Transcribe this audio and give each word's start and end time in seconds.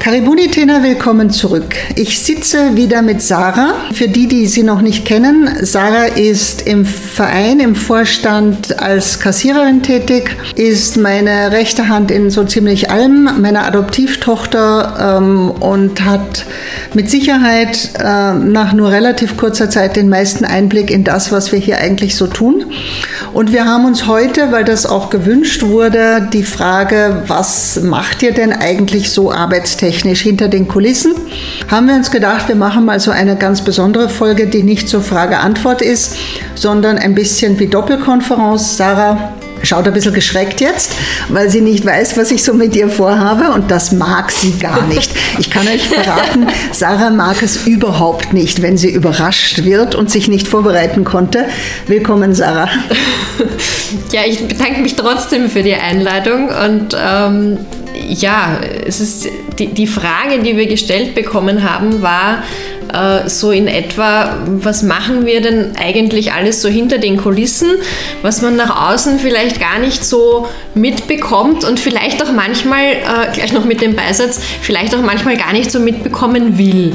Karibuni 0.00 0.48
Tena, 0.48 0.82
willkommen 0.82 1.28
zurück. 1.28 1.74
Ich 1.94 2.20
sitze 2.20 2.74
wieder 2.74 3.02
mit 3.02 3.20
Sarah. 3.20 3.74
Für 3.92 4.08
die, 4.08 4.28
die 4.28 4.46
sie 4.46 4.62
noch 4.62 4.80
nicht 4.80 5.04
kennen, 5.04 5.50
Sarah 5.60 6.06
ist 6.06 6.66
im 6.66 6.86
Verein, 6.86 7.60
im 7.60 7.74
Vorstand 7.74 8.80
als 8.80 9.20
Kassiererin 9.20 9.82
tätig, 9.82 10.34
ist 10.56 10.96
meine 10.96 11.52
rechte 11.52 11.88
Hand 11.88 12.10
in 12.10 12.30
so 12.30 12.44
ziemlich 12.44 12.90
allem, 12.90 13.42
meine 13.42 13.62
Adoptivtochter 13.64 15.18
ähm, 15.18 15.50
und 15.50 16.02
hat 16.02 16.46
mit 16.94 17.10
Sicherheit 17.10 17.90
äh, 17.98 18.32
nach 18.32 18.72
nur 18.72 18.90
relativ 18.90 19.36
kurzer 19.36 19.68
Zeit 19.68 19.96
den 19.96 20.08
meisten 20.08 20.46
Einblick 20.46 20.90
in 20.90 21.04
das, 21.04 21.30
was 21.30 21.52
wir 21.52 21.58
hier 21.58 21.76
eigentlich 21.76 22.16
so 22.16 22.26
tun. 22.26 22.64
Und 23.34 23.52
wir 23.52 23.66
haben 23.66 23.84
uns 23.84 24.06
heute, 24.06 24.50
weil 24.50 24.64
das 24.64 24.86
auch 24.86 25.10
gewünscht 25.10 25.62
wurde, 25.62 26.26
die 26.32 26.42
Frage, 26.42 27.22
was 27.26 27.80
macht 27.82 28.22
ihr 28.22 28.32
denn 28.32 28.54
eigentlich 28.54 29.10
so 29.10 29.30
arbeitstechnisch 29.30 29.89
hinter 29.90 30.48
den 30.48 30.68
Kulissen? 30.68 31.14
Haben 31.68 31.88
wir 31.88 31.94
uns 31.94 32.10
gedacht, 32.10 32.48
wir 32.48 32.54
machen 32.54 32.84
mal 32.84 33.00
so 33.00 33.10
eine 33.10 33.36
ganz 33.36 33.62
besondere 33.62 34.08
Folge, 34.08 34.46
die 34.46 34.62
nicht 34.62 34.88
so 34.88 35.00
Frage-Antwort 35.00 35.82
ist, 35.82 36.16
sondern 36.54 36.98
ein 36.98 37.14
bisschen 37.14 37.58
wie 37.58 37.66
Doppelkonferenz. 37.66 38.76
Sarah, 38.76 39.34
schaut 39.62 39.86
ein 39.86 39.92
bisschen 39.92 40.14
geschreckt 40.14 40.60
jetzt, 40.60 40.92
weil 41.28 41.50
sie 41.50 41.60
nicht 41.60 41.84
weiß, 41.84 42.16
was 42.16 42.30
ich 42.30 42.42
so 42.42 42.54
mit 42.54 42.74
ihr 42.76 42.88
vorhabe 42.88 43.50
und 43.50 43.70
das 43.70 43.92
mag 43.92 44.30
sie 44.30 44.58
gar 44.58 44.86
nicht. 44.86 45.12
Ich 45.38 45.50
kann 45.50 45.66
euch 45.68 45.88
verraten, 45.88 46.46
Sarah 46.72 47.10
mag 47.10 47.42
es 47.42 47.66
überhaupt 47.66 48.32
nicht, 48.32 48.62
wenn 48.62 48.76
sie 48.76 48.90
überrascht 48.90 49.64
wird 49.64 49.94
und 49.94 50.10
sich 50.10 50.28
nicht 50.28 50.48
vorbereiten 50.48 51.04
konnte. 51.04 51.46
Willkommen, 51.86 52.34
Sarah. 52.34 52.68
Ja, 54.12 54.20
ich 54.24 54.46
bedanke 54.46 54.80
mich 54.82 54.94
trotzdem 54.94 55.50
für 55.50 55.62
die 55.62 55.74
Einladung 55.74 56.48
und 56.48 56.96
ähm, 56.96 57.58
ja, 58.08 58.58
es 58.86 59.00
ist 59.00 59.28
die, 59.58 59.68
die 59.68 59.86
Frage, 59.86 60.42
die 60.44 60.56
wir 60.56 60.66
gestellt 60.66 61.14
bekommen 61.14 61.68
haben, 61.68 62.02
war, 62.02 62.42
äh, 62.92 63.28
so 63.28 63.50
in 63.50 63.66
etwa, 63.66 64.36
was 64.46 64.82
machen 64.82 65.26
wir 65.26 65.40
denn 65.40 65.72
eigentlich 65.76 66.32
alles 66.32 66.62
so 66.62 66.68
hinter 66.68 66.98
den 66.98 67.16
Kulissen, 67.16 67.70
was 68.22 68.42
man 68.42 68.56
nach 68.56 68.90
außen 68.90 69.18
vielleicht 69.18 69.60
gar 69.60 69.78
nicht 69.78 70.04
so 70.04 70.48
mitbekommt 70.74 71.64
und 71.64 71.80
vielleicht 71.80 72.22
auch 72.22 72.32
manchmal, 72.32 72.92
äh, 72.92 73.32
gleich 73.32 73.52
noch 73.52 73.64
mit 73.64 73.80
dem 73.80 73.96
Beisatz, 73.96 74.40
vielleicht 74.60 74.94
auch 74.94 75.02
manchmal 75.02 75.36
gar 75.36 75.52
nicht 75.52 75.70
so 75.70 75.80
mitbekommen 75.80 76.58
will. 76.58 76.92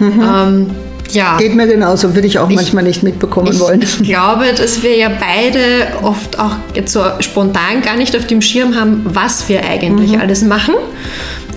Mhm. 0.00 0.22
Ähm, 0.22 0.70
ja. 1.12 1.36
Geht 1.38 1.54
mir 1.54 1.66
genauso, 1.66 2.14
würde 2.14 2.26
ich 2.26 2.38
auch 2.38 2.50
ich, 2.50 2.56
manchmal 2.56 2.84
nicht 2.84 3.02
mitbekommen 3.02 3.52
ich 3.52 3.60
wollen. 3.60 3.82
Ich 3.82 4.02
glaube, 4.02 4.46
dass 4.56 4.82
wir 4.82 4.96
ja 4.96 5.08
beide 5.08 5.88
oft 6.02 6.38
auch 6.38 6.56
jetzt 6.74 6.92
so 6.92 7.02
spontan 7.20 7.82
gar 7.82 7.96
nicht 7.96 8.16
auf 8.16 8.26
dem 8.26 8.42
Schirm 8.42 8.74
haben, 8.74 9.02
was 9.04 9.48
wir 9.48 9.64
eigentlich 9.64 10.12
mhm. 10.12 10.20
alles 10.20 10.42
machen. 10.42 10.74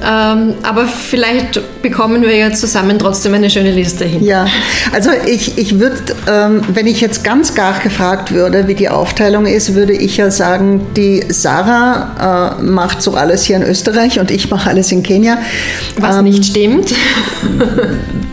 Ähm, 0.04 0.56
aber 0.64 0.88
vielleicht 0.88 1.62
bekommen 1.82 2.24
wir 2.24 2.36
ja 2.36 2.52
zusammen 2.52 2.98
trotzdem 2.98 3.34
eine 3.34 3.50
schöne 3.50 3.72
Liste 3.72 4.06
hin. 4.06 4.24
Ja, 4.24 4.48
also 4.92 5.12
ich, 5.26 5.58
ich 5.58 5.80
würde, 5.80 5.98
ähm, 6.28 6.62
wenn 6.74 6.88
ich 6.88 7.02
jetzt 7.02 7.24
ganz 7.24 7.54
gar 7.54 7.80
gefragt 7.80 8.32
würde, 8.32 8.68
wie 8.68 8.76
die 8.76 8.90
Aufteilung 8.90 9.46
ist, 9.46 9.76
würde 9.76 9.94
ich 9.94 10.18
ja 10.18 10.32
sagen, 10.32 10.88
die 10.96 11.24
Sarah 11.30 12.58
äh, 12.60 12.64
macht 12.64 13.02
so 13.02 13.14
alles 13.14 13.44
hier 13.44 13.58
in 13.58 13.64
Österreich 13.64 14.20
und 14.20 14.32
ich 14.32 14.50
mache 14.50 14.70
alles 14.70 14.92
in 14.92 15.04
Kenia. 15.04 15.38
Was 15.98 16.18
ähm, 16.18 16.26
nicht 16.26 16.46
stimmt. 16.46 16.94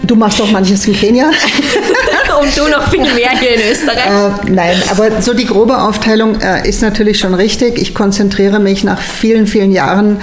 Du 0.05 0.16
machst 0.16 0.41
auch 0.41 0.50
manches 0.50 0.86
in 0.86 0.94
Kenia. 0.94 1.30
und 2.41 2.56
du 2.56 2.69
noch 2.69 2.89
viel 2.91 3.00
mehr 3.00 3.31
hier 3.39 3.55
in 3.55 3.70
Österreich. 3.70 4.06
Äh, 4.06 4.50
nein, 4.50 4.77
aber 4.91 5.22
so 5.22 5.34
die 5.34 5.47
grobe 5.47 5.78
Aufteilung 5.78 6.41
äh, 6.41 6.69
ist 6.69 6.83
natürlich 6.83 7.19
schon 7.19 7.34
richtig. 7.34 7.78
Ich 7.78 7.94
konzentriere 7.94 8.58
mich 8.58 8.84
nach 8.84 9.00
vielen, 9.00 9.47
vielen 9.47 9.72
Jahren. 9.72 10.19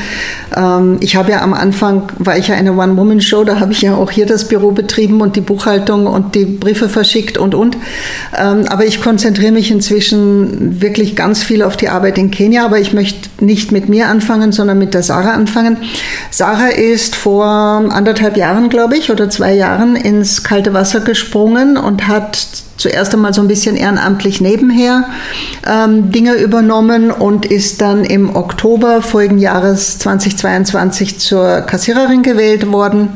Ähm, 0.55 0.97
ich 1.01 1.15
habe 1.15 1.31
ja 1.31 1.41
am 1.41 1.53
Anfang, 1.53 2.11
war 2.17 2.37
ich 2.37 2.47
ja 2.47 2.55
eine 2.55 2.73
One-Woman-Show, 2.73 3.43
da 3.43 3.59
habe 3.59 3.71
ich 3.71 3.81
ja 3.81 3.95
auch 3.95 4.11
hier 4.11 4.25
das 4.25 4.47
Büro 4.47 4.71
betrieben 4.71 5.21
und 5.21 5.35
die 5.35 5.41
Buchhaltung 5.41 6.07
und 6.07 6.35
die 6.35 6.45
Briefe 6.45 6.89
verschickt 6.89 7.37
und, 7.37 7.55
und. 7.55 7.77
Ähm, 8.37 8.65
aber 8.67 8.85
ich 8.85 9.01
konzentriere 9.01 9.51
mich 9.51 9.71
inzwischen 9.71 10.81
wirklich 10.81 11.15
ganz 11.15 11.43
viel 11.43 11.61
auf 11.61 11.77
die 11.77 11.89
Arbeit 11.89 12.17
in 12.17 12.31
Kenia, 12.31 12.65
aber 12.65 12.79
ich 12.79 12.93
möchte 12.93 13.29
nicht 13.43 13.71
mit 13.71 13.89
mir 13.89 14.07
anfangen, 14.07 14.51
sondern 14.51 14.77
mit 14.77 14.93
der 14.93 15.03
Sarah 15.03 15.33
anfangen. 15.33 15.77
Sarah 16.31 16.69
ist 16.69 17.15
vor 17.15 17.45
anderthalb 17.45 18.37
Jahren, 18.37 18.69
glaube 18.69 18.97
ich, 18.97 19.11
oder 19.11 19.29
zwei 19.29 19.53
Jahren 19.53 19.95
ins 19.95 20.43
kalte 20.43 20.73
Wasser 20.73 21.01
gesprungen 21.01 21.77
und 21.77 22.04
hat 22.07 22.47
zuerst 22.77 23.13
einmal 23.13 23.33
so 23.33 23.41
ein 23.41 23.47
bisschen 23.47 23.75
ehrenamtlich 23.75 24.41
nebenher 24.41 25.05
ähm, 25.67 26.11
Dinge 26.11 26.33
übernommen 26.33 27.11
und 27.11 27.45
ist 27.45 27.81
dann 27.81 28.03
im 28.03 28.35
Oktober 28.35 29.01
vorigen 29.01 29.37
Jahres 29.37 29.99
2022 29.99 31.19
zur 31.19 31.61
Kassiererin 31.61 32.21
gewählt 32.21 32.71
worden 32.71 33.09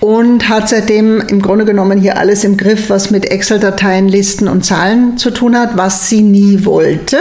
und 0.00 0.48
hat 0.48 0.68
seitdem 0.68 1.20
im 1.20 1.42
Grunde 1.42 1.64
genommen 1.64 2.00
hier 2.00 2.16
alles 2.16 2.44
im 2.44 2.56
Griff, 2.56 2.88
was 2.88 3.10
mit 3.10 3.26
Excel-Dateien, 3.26 4.08
Listen 4.08 4.48
und 4.48 4.64
Zahlen 4.64 5.18
zu 5.18 5.30
tun 5.30 5.56
hat, 5.56 5.76
was 5.76 6.08
sie 6.08 6.22
nie 6.22 6.64
wollte. 6.64 7.18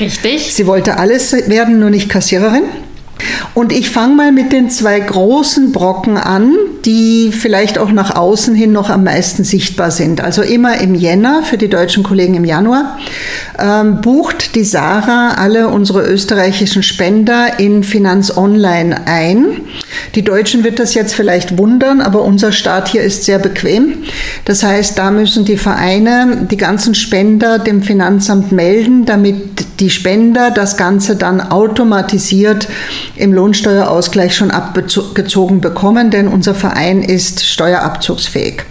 Richtig. 0.00 0.54
Sie 0.54 0.66
wollte 0.66 0.98
alles 0.98 1.32
werden, 1.32 1.80
nur 1.80 1.90
nicht 1.90 2.08
Kassiererin. 2.08 2.64
Und 3.54 3.72
ich 3.72 3.90
fange 3.90 4.14
mal 4.14 4.32
mit 4.32 4.52
den 4.52 4.70
zwei 4.70 5.00
großen 5.00 5.72
Brocken 5.72 6.16
an, 6.16 6.54
die 6.84 7.32
vielleicht 7.32 7.78
auch 7.78 7.90
nach 7.90 8.14
außen 8.14 8.54
hin 8.54 8.72
noch 8.72 8.88
am 8.88 9.04
meisten 9.04 9.44
sichtbar 9.44 9.90
sind. 9.90 10.20
Also 10.20 10.42
immer 10.42 10.80
im 10.80 10.94
Jänner, 10.94 11.42
für 11.42 11.58
die 11.58 11.68
deutschen 11.68 12.04
Kollegen 12.04 12.34
im 12.34 12.44
Januar, 12.44 12.98
ähm, 13.58 14.00
bucht 14.00 14.54
die 14.54 14.64
Sarah 14.64 15.34
alle 15.34 15.68
unsere 15.68 16.02
österreichischen 16.02 16.82
Spender 16.82 17.58
in 17.58 17.82
Finanz 17.82 18.36
Online 18.36 19.06
ein. 19.06 19.62
Die 20.14 20.22
Deutschen 20.22 20.64
wird 20.64 20.78
das 20.78 20.94
jetzt 20.94 21.14
vielleicht 21.14 21.58
wundern, 21.58 22.00
aber 22.00 22.22
unser 22.22 22.52
Staat 22.52 22.88
hier 22.88 23.02
ist 23.02 23.24
sehr 23.24 23.38
bequem. 23.38 24.04
Das 24.44 24.62
heißt, 24.62 24.96
da 24.96 25.10
müssen 25.10 25.44
die 25.44 25.56
Vereine 25.56 26.46
die 26.50 26.56
ganzen 26.56 26.94
Spender 26.94 27.58
dem 27.58 27.82
Finanzamt 27.82 28.52
melden, 28.52 29.04
damit 29.04 29.80
die 29.80 29.90
Spender 29.90 30.50
das 30.50 30.76
Ganze 30.76 31.16
dann 31.16 31.40
automatisiert 31.40 32.68
im 33.18 33.32
Lohnsteuerausgleich 33.32 34.34
schon 34.34 34.50
abgezogen 34.50 35.60
bekommen, 35.60 36.10
denn 36.10 36.28
unser 36.28 36.54
Verein 36.54 37.02
ist 37.02 37.46
steuerabzugsfähig. 37.46 38.64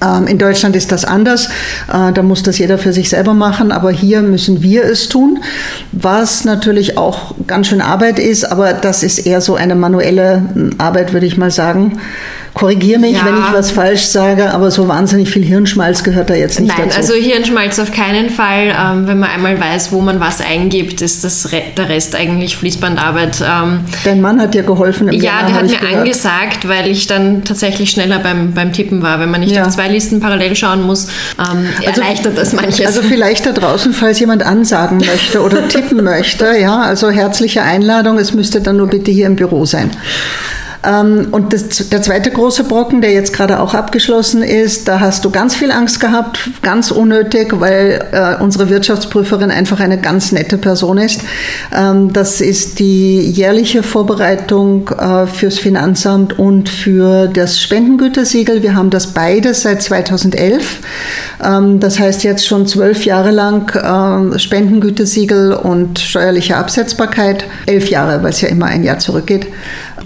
Ähm, 0.00 0.26
in 0.26 0.38
Deutschland 0.38 0.76
ist 0.76 0.92
das 0.92 1.04
anders. 1.04 1.46
Äh, 1.92 2.12
da 2.12 2.22
muss 2.22 2.42
das 2.42 2.58
jeder 2.58 2.78
für 2.78 2.92
sich 2.92 3.08
selber 3.08 3.34
machen. 3.34 3.72
Aber 3.72 3.90
hier 3.90 4.22
müssen 4.22 4.62
wir 4.62 4.84
es 4.84 5.08
tun, 5.08 5.42
was 5.92 6.44
natürlich 6.44 6.96
auch 6.96 7.34
ganz 7.46 7.68
schön 7.68 7.80
Arbeit 7.80 8.18
ist. 8.18 8.44
Aber 8.44 8.72
das 8.72 9.02
ist 9.02 9.18
eher 9.18 9.40
so 9.40 9.56
eine 9.56 9.74
manuelle 9.74 10.42
Arbeit, 10.78 11.12
würde 11.12 11.26
ich 11.26 11.36
mal 11.36 11.50
sagen. 11.50 12.00
Korrigiere 12.58 12.98
mich, 12.98 13.12
ja. 13.16 13.24
wenn 13.24 13.38
ich 13.38 13.52
was 13.52 13.70
falsch 13.70 14.02
sage, 14.02 14.52
aber 14.52 14.70
so 14.72 14.88
wahnsinnig 14.88 15.30
viel 15.30 15.44
Hirnschmalz 15.44 16.02
gehört 16.02 16.28
da 16.28 16.34
jetzt 16.34 16.58
nicht 16.58 16.76
Nein, 16.76 16.88
dazu. 16.88 16.98
also 16.98 17.14
Hirnschmalz 17.14 17.78
auf 17.78 17.92
keinen 17.92 18.30
Fall. 18.30 18.74
Ähm, 18.76 19.06
wenn 19.06 19.20
man 19.20 19.30
einmal 19.30 19.60
weiß, 19.60 19.92
wo 19.92 20.00
man 20.00 20.18
was 20.18 20.40
eingibt, 20.40 21.00
ist 21.00 21.22
das 21.22 21.52
Re 21.52 21.62
der 21.76 21.88
Rest 21.88 22.16
eigentlich 22.16 22.56
Fließbandarbeit. 22.56 23.40
Ähm, 23.40 23.80
Dein 24.04 24.20
Mann 24.20 24.40
hat 24.40 24.54
dir 24.54 24.64
geholfen 24.64 25.08
im 25.08 25.14
Ja, 25.14 25.22
Jahr, 25.22 25.46
der 25.46 25.54
hat 25.54 25.62
mir 25.62 25.78
gehört. 25.78 25.96
angesagt, 25.98 26.66
weil 26.68 26.88
ich 26.88 27.06
dann 27.06 27.44
tatsächlich 27.44 27.90
schneller 27.90 28.18
beim, 28.18 28.52
beim 28.54 28.72
Tippen 28.72 29.02
war. 29.02 29.20
Wenn 29.20 29.30
man 29.30 29.40
nicht 29.40 29.54
ja. 29.54 29.64
auf 29.64 29.74
zwei 29.74 29.88
Listen 29.88 30.18
parallel 30.18 30.56
schauen 30.56 30.82
muss, 30.82 31.06
ähm, 31.38 31.68
also, 31.86 32.00
erleichtert 32.00 32.36
das 32.36 32.52
manches. 32.52 32.86
Also 32.86 33.02
vielleicht 33.02 33.46
da 33.46 33.52
draußen, 33.52 33.92
falls 33.92 34.18
jemand 34.18 34.42
ansagen 34.42 34.98
möchte 34.98 35.42
oder 35.42 35.68
tippen 35.68 36.02
möchte, 36.02 36.56
ja, 36.60 36.80
also 36.80 37.10
herzliche 37.10 37.62
Einladung, 37.62 38.18
es 38.18 38.34
müsste 38.34 38.60
dann 38.60 38.78
nur 38.78 38.88
bitte 38.88 39.12
hier 39.12 39.26
im 39.26 39.36
Büro 39.36 39.64
sein. 39.64 39.90
Ähm, 40.84 41.28
und 41.32 41.52
das, 41.52 41.88
der 41.88 42.02
zweite 42.02 42.30
große 42.30 42.64
Brocken, 42.64 43.00
der 43.00 43.12
jetzt 43.12 43.32
gerade 43.32 43.60
auch 43.60 43.74
abgeschlossen 43.74 44.42
ist, 44.42 44.86
da 44.86 45.00
hast 45.00 45.24
du 45.24 45.30
ganz 45.30 45.56
viel 45.56 45.72
Angst 45.72 46.00
gehabt, 46.00 46.38
ganz 46.62 46.90
unnötig, 46.90 47.52
weil 47.58 48.04
äh, 48.12 48.42
unsere 48.42 48.70
Wirtschaftsprüferin 48.70 49.50
einfach 49.50 49.80
eine 49.80 49.98
ganz 49.98 50.32
nette 50.32 50.56
Person 50.56 50.98
ist. 50.98 51.22
Ähm, 51.74 52.12
das 52.12 52.40
ist 52.40 52.78
die 52.78 53.20
jährliche 53.20 53.82
Vorbereitung 53.82 54.88
äh, 54.88 55.26
fürs 55.26 55.58
Finanzamt 55.58 56.38
und 56.38 56.68
für 56.68 57.26
das 57.26 57.60
Spendengütesiegel. 57.60 58.62
Wir 58.62 58.74
haben 58.74 58.90
das 58.90 59.08
beides 59.08 59.62
seit 59.62 59.82
2011. 59.82 60.80
Ähm, 61.44 61.80
das 61.80 61.98
heißt 61.98 62.22
jetzt 62.22 62.46
schon 62.46 62.66
zwölf 62.66 63.04
Jahre 63.04 63.30
lang 63.32 63.74
äh, 63.74 64.38
Spendengütesiegel 64.38 65.54
und 65.54 65.98
steuerliche 65.98 66.56
Absetzbarkeit. 66.56 67.44
Elf 67.66 67.90
Jahre, 67.90 68.22
weil 68.22 68.30
es 68.30 68.40
ja 68.40 68.48
immer 68.48 68.66
ein 68.66 68.84
Jahr 68.84 68.98
zurückgeht. 68.98 69.48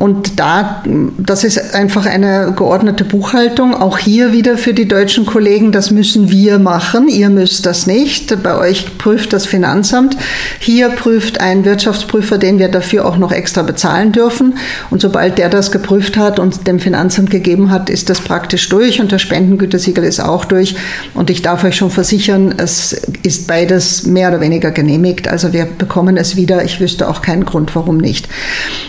Und 0.03 0.41
da, 0.41 0.83
das 1.17 1.45
ist 1.45 1.77
einfach 1.77 2.07
eine 2.07 2.55
geordnete 2.57 3.05
Buchhaltung. 3.05 3.73
Auch 3.73 3.99
hier 3.99 4.33
wieder 4.33 4.59
für 4.59 4.75
die 4.75 4.89
deutschen 4.89 5.27
Kollegen, 5.27 5.71
das 5.71 5.93
müssen 5.93 6.29
wir 6.29 6.59
machen. 6.59 7.07
Ihr 7.07 7.31
müsst 7.31 7.67
das 7.67 7.87
nicht. 7.87 8.43
Bei 8.43 8.59
euch 8.59 8.99
prüft 8.99 9.33
das 9.33 9.47
Finanzamt. 9.47 10.17
Hier 10.59 10.89
prüft 10.89 11.41
ein 11.41 11.65
Wirtschaftsprüfer, 11.65 12.39
den 12.39 12.59
wir 12.59 12.67
dafür 12.67 13.07
auch 13.07 13.17
noch 13.17 13.31
extra 13.31 13.63
bezahlen 13.63 14.11
dürfen. 14.11 14.59
Und 14.91 15.01
sobald 15.01 15.39
der 15.39 15.49
das 15.49 15.71
geprüft 15.71 16.17
hat 16.17 16.41
und 16.41 16.67
dem 16.67 16.81
Finanzamt 16.81 17.31
gegeben 17.31 17.71
hat, 17.71 17.89
ist 17.89 18.11
das 18.11 18.19
praktisch 18.19 18.69
durch 18.71 19.01
und 19.01 19.13
das 19.13 19.23
Spendengütesiegel 19.23 20.03
ist 20.03 20.19
auch 20.19 20.45
durch. 20.47 20.75
Und 21.15 21.31
ich 21.31 21.43
darf 21.43 21.63
euch 21.63 21.77
schon 21.77 21.93
versichern, 21.93 22.57
es 22.59 22.93
ist 23.23 23.47
beides 23.47 24.05
mehr 24.05 24.31
oder 24.31 24.41
weniger 24.41 24.73
genehmigt. 24.73 25.29
Also 25.29 25.53
wir 25.53 25.65
bekommen 25.65 26.17
es 26.17 26.35
wieder. 26.35 26.65
Ich 26.65 26.81
wüsste 26.81 27.09
auch 27.09 27.23
keinen 27.23 27.45
Grund, 27.45 27.77
warum 27.77 27.99
nicht. 27.99 28.29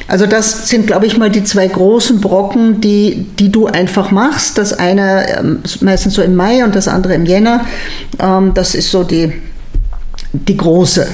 Also 0.08 0.26
das 0.26 0.70
sind, 0.70 0.88
glaube 0.88 1.03
ich 1.06 1.18
mal, 1.18 1.30
die 1.30 1.44
zwei 1.44 1.68
großen 1.68 2.22
Brocken, 2.22 2.82
die, 2.82 3.26
die 3.40 3.52
du 3.52 3.68
einfach 3.68 4.12
machst. 4.12 4.58
Das 4.58 4.74
eine 4.74 5.38
ähm, 5.38 5.60
meistens 5.82 6.16
so 6.16 6.22
im 6.22 6.36
Mai 6.36 6.64
und 6.64 6.76
das 6.76 6.88
andere 6.88 7.14
im 7.14 7.26
Jänner. 7.26 7.66
Ähm, 8.20 8.54
das 8.54 8.76
ist 8.76 8.92
so 8.92 9.04
die, 9.04 9.34
die 10.34 10.58
große 10.58 11.08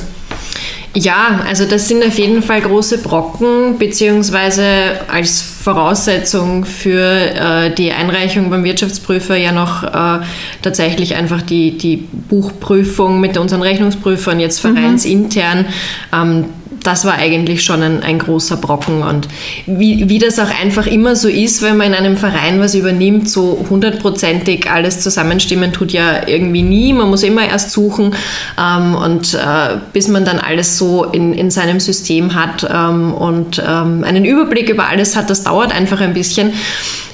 ja, 0.96 1.42
also 1.48 1.66
das 1.66 1.88
sind 1.88 2.04
auf 2.04 2.18
jeden 2.18 2.42
Fall 2.42 2.62
große 2.62 2.98
Brocken, 3.00 3.78
beziehungsweise 3.78 4.64
als 5.08 5.40
Voraussetzung 5.40 6.66
für 6.66 7.04
äh, 7.04 7.74
die 7.74 7.92
Einreichung 7.92 8.50
beim 8.50 8.64
Wirtschaftsprüfer 8.64 9.36
ja 9.36 9.52
noch 9.52 9.84
äh, 9.84 10.26
tatsächlich 10.64 11.14
einfach 11.14 11.44
die, 11.44 11.78
die 11.78 11.98
Buchprüfung 11.98 13.20
mit 13.20 13.38
unseren 13.38 13.62
Rechnungsprüfern 13.62 14.40
jetzt 14.40 14.64
mhm. 14.64 14.76
vereinsintern. 14.76 15.66
Ähm, 16.12 16.46
das 16.90 17.06
war 17.06 17.14
eigentlich 17.14 17.64
schon 17.64 17.84
ein, 17.84 18.02
ein 18.02 18.18
großer 18.18 18.58
Brocken. 18.58 19.04
Und 19.04 19.28
wie, 19.68 20.10
wie 20.10 20.18
das 20.18 20.40
auch 20.40 20.50
einfach 20.50 20.88
immer 20.88 21.16
so 21.16 21.28
ist, 21.28 21.62
wenn 21.62 21.78
man 21.78 21.88
in 21.88 21.94
einem 21.94 22.18
Verein 22.18 22.60
was 22.60 22.74
übernimmt, 22.74 23.30
so 23.30 23.64
hundertprozentig 23.70 24.70
alles 24.72 25.02
zusammenstimmen 25.02 25.72
tut 25.72 25.92
ja 25.92 26.28
irgendwie 26.28 26.64
nie. 26.64 26.94
Man 26.94 27.10
muss 27.10 27.22
immer 27.22 27.48
erst 27.48 27.72
suchen 27.72 28.16
ähm, 28.60 28.96
und 28.96 29.36
äh, 29.36 29.78
bis 29.94 30.08
man 30.08 30.26
dann 30.26 30.40
alles 30.40 30.80
so 30.80 31.04
in, 31.04 31.36
in 31.36 31.52
seinem 31.52 31.80
System 31.80 32.34
hat 32.34 32.68
ähm, 32.68 33.14
und 33.14 33.62
ähm, 33.64 34.04
einen 34.04 34.26
Überblick 34.26 34.70
über 34.70 34.88
alles 34.88 35.16
hat, 35.16 35.30
das 35.30 35.44
dauert 35.44 35.72
einfach 35.72 36.02
ein 36.02 36.16
bisschen. 36.16 36.54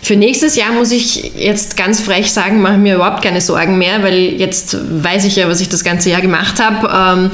Für 0.05 0.15
nächstes 0.15 0.55
Jahr 0.55 0.71
muss 0.71 0.91
ich 0.91 1.31
jetzt 1.35 1.75
ganz 1.75 1.99
frech 1.99 2.31
sagen, 2.31 2.61
mache 2.61 2.77
mir 2.77 2.93
überhaupt 2.93 3.23
keine 3.23 3.41
Sorgen 3.41 3.79
mehr, 3.79 4.03
weil 4.03 4.35
jetzt 4.39 4.77
weiß 5.03 5.25
ich 5.25 5.35
ja, 5.35 5.49
was 5.49 5.61
ich 5.61 5.69
das 5.69 5.83
ganze 5.83 6.11
Jahr 6.11 6.21
gemacht 6.21 6.59
habe. 6.59 6.87
Ähm, 7.17 7.31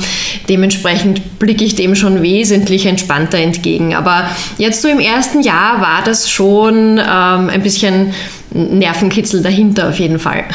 dementsprechend 0.48 1.38
blicke 1.38 1.66
ich 1.66 1.76
dem 1.76 1.96
schon 1.96 2.22
wesentlich 2.22 2.86
entspannter 2.86 3.40
entgegen. 3.40 3.94
Aber 3.94 4.24
jetzt 4.58 4.82
so 4.82 4.88
im 4.88 5.02
ersten 5.02 5.42
Jahr 5.42 5.82
war 5.82 6.02
das 6.06 6.30
schon 6.30 6.98
ähm, 6.98 7.50
ein 7.50 7.62
bisschen 7.62 8.14
Nervenkitzel 8.52 9.42
dahinter 9.42 9.90
auf 9.90 10.00
jeden 10.00 10.20
Fall. 10.20 10.46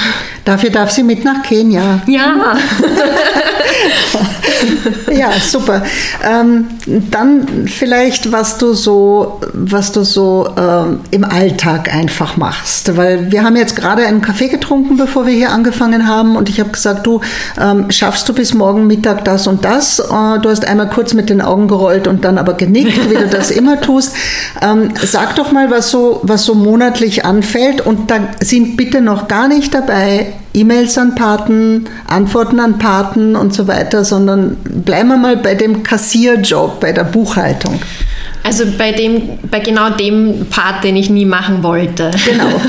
Dafür 0.47 0.71
darf 0.71 0.91
sie 0.91 1.03
mit 1.03 1.23
nach 1.23 1.43
Kenia. 1.43 2.01
Ja. 2.07 2.57
ja, 5.13 5.31
super. 5.41 5.83
Ähm, 6.25 6.67
dann 7.11 7.67
vielleicht, 7.67 8.33
was 8.33 8.59
du 8.59 8.75
so, 8.75 9.41
was 9.53 9.93
du 9.93 10.05
so 10.05 10.49
ähm, 10.57 11.01
im 11.11 11.25
Alltag 11.25 11.93
einfach 11.95 12.37
machst. 12.37 12.97
Weil 12.97 13.31
wir 13.31 13.45
haben 13.45 13.57
jetzt 13.57 13.77
gerade 13.77 14.07
einen 14.07 14.23
Kaffee 14.23 14.49
getrunken, 14.49 14.97
bevor 14.97 15.27
wir 15.27 15.35
hier 15.35 15.51
angefangen 15.51 16.07
haben. 16.07 16.37
Und 16.37 16.49
ich 16.49 16.61
habe 16.61 16.71
gesagt, 16.71 17.07
du 17.07 17.21
ähm, 17.61 17.91
schaffst 17.91 18.29
du 18.29 18.33
bis 18.33 18.55
morgen 18.55 18.87
Mittag 18.87 19.25
das 19.25 19.47
und 19.47 19.65
das. 19.65 19.99
Äh, 19.99 20.39
du 20.41 20.49
hast 20.49 20.65
einmal 20.65 20.89
kurz 20.89 21.15
mit 21.15 21.31
den 21.31 21.41
Augen 21.41 21.69
gerollt 21.69 22.07
und 22.07 22.25
dann 22.25 22.39
aber 22.39 22.55
genickt, 22.55 23.11
wie 23.11 23.15
du 23.15 23.29
das 23.29 23.51
immer 23.51 23.81
tust. 23.81 24.15
Ähm, 24.63 24.91
sag 25.03 25.37
doch 25.37 25.53
mal, 25.53 25.71
was 25.71 25.91
so, 25.91 26.21
was 26.23 26.45
so 26.45 26.55
monatlich 26.55 27.25
anfällt 27.25 27.81
und 27.81 28.11
da 28.11 28.21
sind 28.41 28.77
bitte 28.77 29.01
noch 29.01 29.29
gar 29.29 29.49
nicht 29.49 29.75
dabei 29.75 30.33
E-Mails 30.57 30.97
an 30.97 31.15
Paten, 31.15 31.87
Antworten 32.07 32.61
an 32.61 32.79
Paten 32.79 33.37
und 33.37 33.53
so 33.53 33.69
weiter, 33.69 34.05
sondern 34.05 34.57
bleiben 34.65 35.09
wir 35.09 35.19
mal 35.19 35.37
bei 35.37 35.55
dem 35.55 35.83
Kassierjob, 35.83 36.81
bei 36.81 36.93
der 36.93 37.05
Buchhaltung. 37.05 37.79
Also 38.43 38.65
bei 38.79 38.93
dem, 38.93 39.39
bei 39.51 39.61
genau 39.61 39.91
dem 39.91 40.47
Part, 40.49 40.85
den 40.85 40.97
ich 40.97 41.11
nie 41.11 41.27
machen 41.27 41.63
wollte. 41.63 42.11
Genau. 42.25 42.61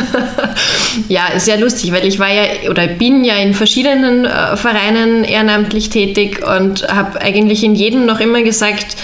ja, 1.08 1.22
sehr 1.38 1.60
lustig, 1.60 1.94
weil 1.94 2.06
ich 2.06 2.20
war 2.20 2.34
ja 2.34 2.70
oder 2.70 2.88
bin 2.88 3.24
ja 3.24 3.36
in 3.36 3.54
verschiedenen 3.54 4.26
äh, 4.26 4.58
Vereinen 4.58 5.24
ehrenamtlich 5.24 5.90
tätig 5.90 6.44
und 6.44 6.88
habe 6.88 7.22
eigentlich 7.22 7.64
in 7.64 7.76
jedem 7.76 8.06
noch 8.06 8.20
immer 8.20 8.42
gesagt, 8.42 8.98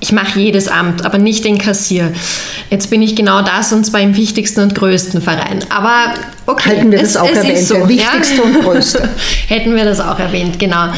ich 0.00 0.12
mache 0.12 0.38
jedes 0.38 0.68
Amt, 0.68 1.04
aber 1.04 1.18
nicht 1.18 1.44
den 1.44 1.58
Kassier. 1.58 2.12
Jetzt 2.70 2.90
bin 2.90 3.00
ich 3.02 3.16
genau 3.16 3.42
das 3.42 3.72
und 3.72 3.84
zwar 3.84 4.00
im 4.00 4.16
wichtigsten 4.16 4.60
und 4.60 4.74
größten 4.74 5.22
Verein. 5.22 5.64
Aber 5.70 6.14
okay. 6.46 6.70
Hätten 6.70 6.90
wir 6.92 6.98
das 6.98 7.10
es, 7.10 7.16
auch 7.16 7.28
es 7.28 7.38
erwähnt, 7.38 7.58
so, 7.66 7.74
der 7.74 7.88
wichtigste 7.88 8.36
ja? 8.36 8.42
und 8.42 8.60
größte. 8.62 9.08
Hätten 9.48 9.74
wir 9.74 9.84
das 9.84 10.00
auch 10.00 10.18
erwähnt, 10.18 10.58
genau. 10.58 10.88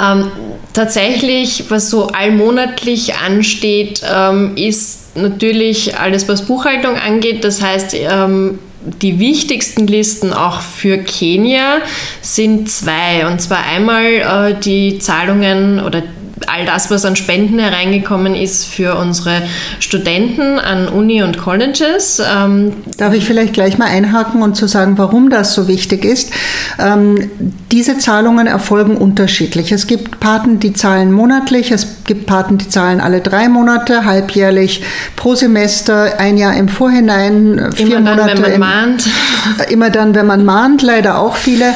Ähm, 0.00 0.30
tatsächlich, 0.72 1.64
was 1.68 1.90
so 1.90 2.08
allmonatlich 2.08 3.14
ansteht, 3.16 4.00
ähm, 4.10 4.56
ist 4.56 5.16
natürlich 5.16 5.98
alles, 5.98 6.26
was 6.28 6.46
Buchhaltung 6.46 6.96
angeht. 6.96 7.44
Das 7.44 7.60
heißt, 7.60 7.94
ähm, 7.94 8.58
die 9.02 9.18
wichtigsten 9.18 9.86
Listen 9.86 10.32
auch 10.32 10.60
für 10.60 10.98
Kenia 10.98 11.78
sind 12.22 12.70
zwei. 12.70 13.26
Und 13.26 13.40
zwar 13.40 13.64
einmal 13.64 14.04
äh, 14.04 14.54
die 14.54 14.98
Zahlungen 14.98 15.80
oder 15.80 16.02
all 16.46 16.66
das, 16.66 16.90
was 16.90 17.04
an 17.04 17.16
Spenden 17.16 17.58
hereingekommen 17.58 18.34
ist 18.34 18.66
für 18.66 18.96
unsere 18.96 19.42
Studenten 19.80 20.58
an 20.58 20.88
Uni 20.88 21.22
und 21.22 21.38
Colleges. 21.38 22.20
Ähm 22.20 22.72
Darf 22.98 23.14
ich 23.14 23.24
vielleicht 23.24 23.54
gleich 23.54 23.78
mal 23.78 23.86
einhaken 23.86 24.42
und 24.42 24.54
zu 24.56 24.66
sagen, 24.66 24.98
warum 24.98 25.30
das 25.30 25.54
so 25.54 25.68
wichtig 25.68 26.04
ist? 26.04 26.32
Ähm, 26.78 27.30
diese 27.72 27.98
Zahlungen 27.98 28.46
erfolgen 28.46 28.96
unterschiedlich. 28.96 29.72
Es 29.72 29.86
gibt 29.86 30.20
Paten, 30.20 30.60
die 30.60 30.72
zahlen 30.72 31.12
monatlich, 31.12 31.70
es 31.70 32.04
gibt 32.04 32.26
Paten, 32.26 32.58
die 32.58 32.68
zahlen 32.68 33.00
alle 33.00 33.20
drei 33.20 33.48
Monate, 33.48 34.04
halbjährlich 34.04 34.82
pro 35.16 35.34
Semester, 35.34 36.18
ein 36.18 36.36
Jahr 36.36 36.56
im 36.56 36.68
Vorhinein, 36.68 37.70
vier 37.74 37.98
immer 37.98 38.10
Monate. 38.10 38.34
Dann, 38.34 38.36
wenn 38.36 38.42
man 38.42 38.52
im, 38.52 38.60
mahnt. 38.60 39.04
Immer 39.70 39.90
dann, 39.90 40.14
wenn 40.14 40.26
man 40.26 40.44
mahnt, 40.44 40.82
leider 40.82 41.18
auch 41.18 41.36
viele. 41.36 41.72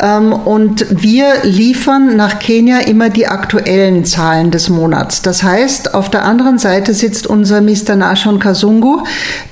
Ähm, 0.00 0.32
und 0.32 0.86
wir 0.90 1.26
liefern 1.42 2.16
nach 2.16 2.38
Kenia 2.38 2.80
immer 2.80 3.10
die 3.10 3.26
aktuellen 3.26 4.03
Zahlen 4.04 4.50
des 4.50 4.68
Monats. 4.68 5.22
Das 5.22 5.42
heißt, 5.42 5.94
auf 5.94 6.10
der 6.10 6.24
anderen 6.24 6.58
Seite 6.58 6.94
sitzt 6.94 7.26
unser 7.26 7.60
Mr. 7.60 7.96
Nashon 7.96 8.38
Kasungu, 8.38 9.02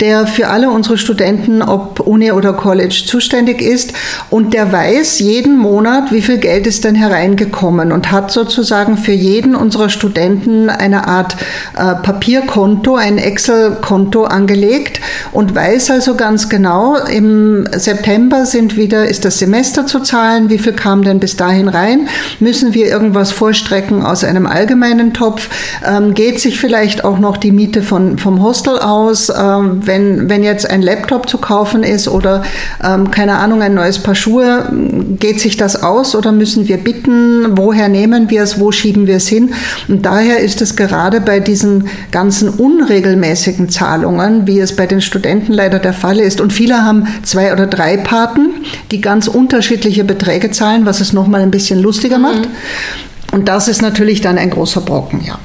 der 0.01 0.27
für 0.27 0.49
alle 0.49 0.71
unsere 0.71 0.99
Studenten, 0.99 1.63
ob 1.63 2.01
Uni 2.01 2.33
oder 2.33 2.53
College, 2.53 3.05
zuständig 3.07 3.61
ist 3.61 3.93
und 4.31 4.55
der 4.55 4.73
weiß 4.73 5.19
jeden 5.21 5.59
Monat, 5.59 6.13
wie 6.13 6.23
viel 6.23 6.39
Geld 6.39 6.67
ist 6.67 6.85
denn 6.85 6.95
hereingekommen 6.95 7.93
und 7.93 8.11
hat 8.11 8.31
sozusagen 8.31 8.97
für 8.97 9.13
jeden 9.13 9.55
unserer 9.55 9.89
Studenten 9.89 10.71
eine 10.71 11.07
Art 11.07 11.37
äh, 11.77 11.95
Papierkonto, 11.95 12.97
ein 12.97 13.19
Excel-Konto 13.19 14.25
angelegt 14.25 15.01
und 15.33 15.55
weiß 15.55 15.91
also 15.91 16.15
ganz 16.15 16.49
genau, 16.49 16.97
im 16.97 17.69
September 17.73 18.47
sind 18.47 18.77
wieder, 18.77 19.07
ist 19.07 19.25
das 19.25 19.39
Semester 19.39 19.87
zu 19.87 20.01
zahlen, 20.01 20.51
wie 20.51 20.59
viel 20.59 20.73
kam 20.73 21.03
denn 21.03 21.21
bis 21.21 21.37
dahin 21.37 21.69
rein, 21.69 22.09
müssen 22.41 22.75
wir 22.75 22.87
irgendwas 22.87 23.31
vorstrecken 23.33 24.03
aus 24.03 24.25
einem 24.25 24.42
einem 24.43 24.53
allgemeinen 24.53 25.13
Topf? 25.13 25.49
Ähm, 25.87 26.15
geht 26.15 26.41
sich 26.41 26.59
vielleicht 26.59 27.05
auch 27.05 27.19
noch 27.19 27.37
die 27.37 27.53
Miete 27.53 27.83
von, 27.83 28.19
vom 28.19 28.43
Hostel 28.43 28.79
aus? 28.79 29.31
Ähm, 29.31 29.81
wenn, 29.85 30.29
wenn 30.29 30.43
jetzt 30.43 30.69
ein 30.69 30.83
Laptop 30.83 31.29
zu 31.29 31.39
kaufen 31.39 31.83
ist 31.83 32.09
oder 32.09 32.43
ähm, 32.83 33.11
keine 33.11 33.35
Ahnung, 33.35 33.63
ein 33.63 33.75
neues 33.75 33.99
Paar 33.99 34.15
Schuhe, 34.15 34.71
geht 35.19 35.41
sich 35.41 35.57
das 35.57 35.83
aus 35.83 36.15
oder 36.15 36.33
müssen 36.33 36.69
wir 36.69 36.77
bitten? 36.77 37.57
Woher 37.57 37.89
nehmen 37.89 38.31
wir 38.31 38.43
es? 38.43 38.59
Wo 38.59 38.73
schieben 38.73 39.07
wir 39.07 39.17
es 39.17 39.29
hin? 39.29 39.53
Und 39.89 40.05
daher 40.05 40.41
ist 40.41 40.61
es 40.61 40.77
gerade 40.77 41.21
bei 41.21 41.41
diesen 41.41 41.89
ganzen 42.11 42.49
unregelmäßigen 42.49 43.69
Zahlungen, 43.69 44.47
wie 44.47 44.61
es 44.61 44.77
bei 44.77 44.87
den 44.87 45.01
Studenten 45.01 45.53
leider 45.53 45.79
der 45.79 45.93
Fall 45.93 46.21
ist, 46.21 46.41
und 46.41 46.53
viele 46.53 46.85
haben 46.85 47.07
zwei 47.23 47.53
oder 47.53 47.67
drei 47.67 47.97
Paten, 47.97 48.51
die 48.91 49.01
ganz 49.01 49.29
unterschiedliche 49.29 50.05
Beträge 50.05 50.51
zahlen, 50.51 50.87
was 50.87 51.01
es 51.01 51.13
nochmal 51.13 51.43
ein 51.43 51.51
bisschen 51.51 51.81
lustiger 51.81 52.19
macht. 52.19 52.41
Mhm. 52.41 53.12
Und 53.33 53.49
das 53.49 53.67
ist 53.67 53.83
natürlich 53.83 54.21
dann 54.21 54.39
ein 54.39 54.51
großer 54.51 54.83
Brocken, 54.83 55.25
ja. 55.25 55.39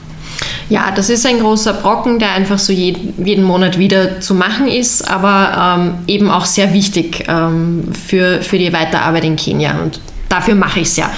Ja, 0.70 0.91
das 0.94 1.10
ist 1.10 1.25
ein 1.25 1.39
großer 1.39 1.74
Brocken, 1.74 2.20
der 2.20 2.34
einfach 2.34 2.60
so 2.60 2.74
jeden, 2.74 3.25
jeden 3.25 3.46
Monat 3.46 3.79
wieder 3.79 4.20
zu 4.20 4.36
machen 4.36 4.67
ist, 4.67 5.10
aber 5.10 5.79
ähm, 5.79 5.94
eben 6.08 6.29
auch 6.29 6.46
sehr 6.46 6.74
wichtig 6.74 7.24
ähm, 7.29 7.89
für, 7.94 8.41
für 8.41 8.58
die 8.58 8.74
Weiterarbeit 8.74 9.24
in 9.24 9.38
Kenia. 9.38 9.79
Und 9.82 10.01
dafür 10.27 10.56
mache 10.56 10.82
ich 10.82 10.89
es 10.89 10.98
ja. 10.98 11.10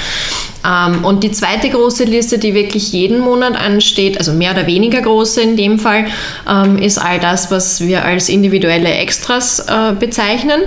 Ähm, 0.66 1.06
und 1.06 1.24
die 1.24 1.32
zweite 1.32 1.70
große 1.70 2.04
Liste, 2.04 2.38
die 2.38 2.54
wirklich 2.54 2.92
jeden 2.92 3.20
Monat 3.20 3.56
ansteht, 3.56 4.18
also 4.18 4.34
mehr 4.34 4.52
oder 4.52 4.68
weniger 4.68 5.02
große 5.02 5.42
in 5.42 5.56
dem 5.56 5.80
Fall, 5.80 6.06
ähm, 6.50 6.78
ist 6.78 6.98
all 6.98 7.20
das, 7.20 7.50
was 7.52 7.82
wir 7.82 8.04
als 8.04 8.30
individuelle 8.30 8.90
Extras 8.90 9.60
äh, 9.60 9.94
bezeichnen 9.98 10.62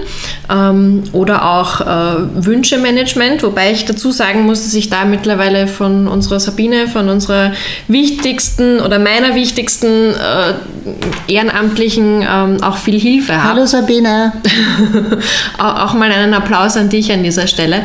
ähm, 0.50 1.02
oder 1.12 1.44
auch 1.44 1.80
äh, 1.80 2.44
Wünschemanagement, 2.46 3.42
wobei 3.42 3.72
ich 3.72 3.84
dazu 3.84 4.12
sagen 4.12 4.46
muss, 4.46 4.64
dass 4.64 4.74
ich 4.74 4.88
da 4.88 5.04
mittlerweile 5.04 5.66
von 5.66 6.08
unserer 6.08 6.40
Sabine, 6.40 6.88
von 6.88 7.08
unserer 7.08 7.52
wichtigsten 7.88 8.80
oder 8.80 8.98
meiner 8.98 9.34
wichtigsten 9.34 10.14
äh, 10.14 10.54
Ehrenamtlichen 11.32 12.26
auch 12.62 12.76
viel 12.76 12.98
Hilfe 12.98 13.36
habe. 13.36 13.54
Hallo 13.54 13.66
Sabine. 13.66 14.32
auch 15.58 15.94
mal 15.94 16.10
einen 16.10 16.34
Applaus 16.34 16.76
an 16.76 16.88
dich 16.88 17.12
an 17.12 17.22
dieser 17.22 17.46
Stelle. 17.46 17.84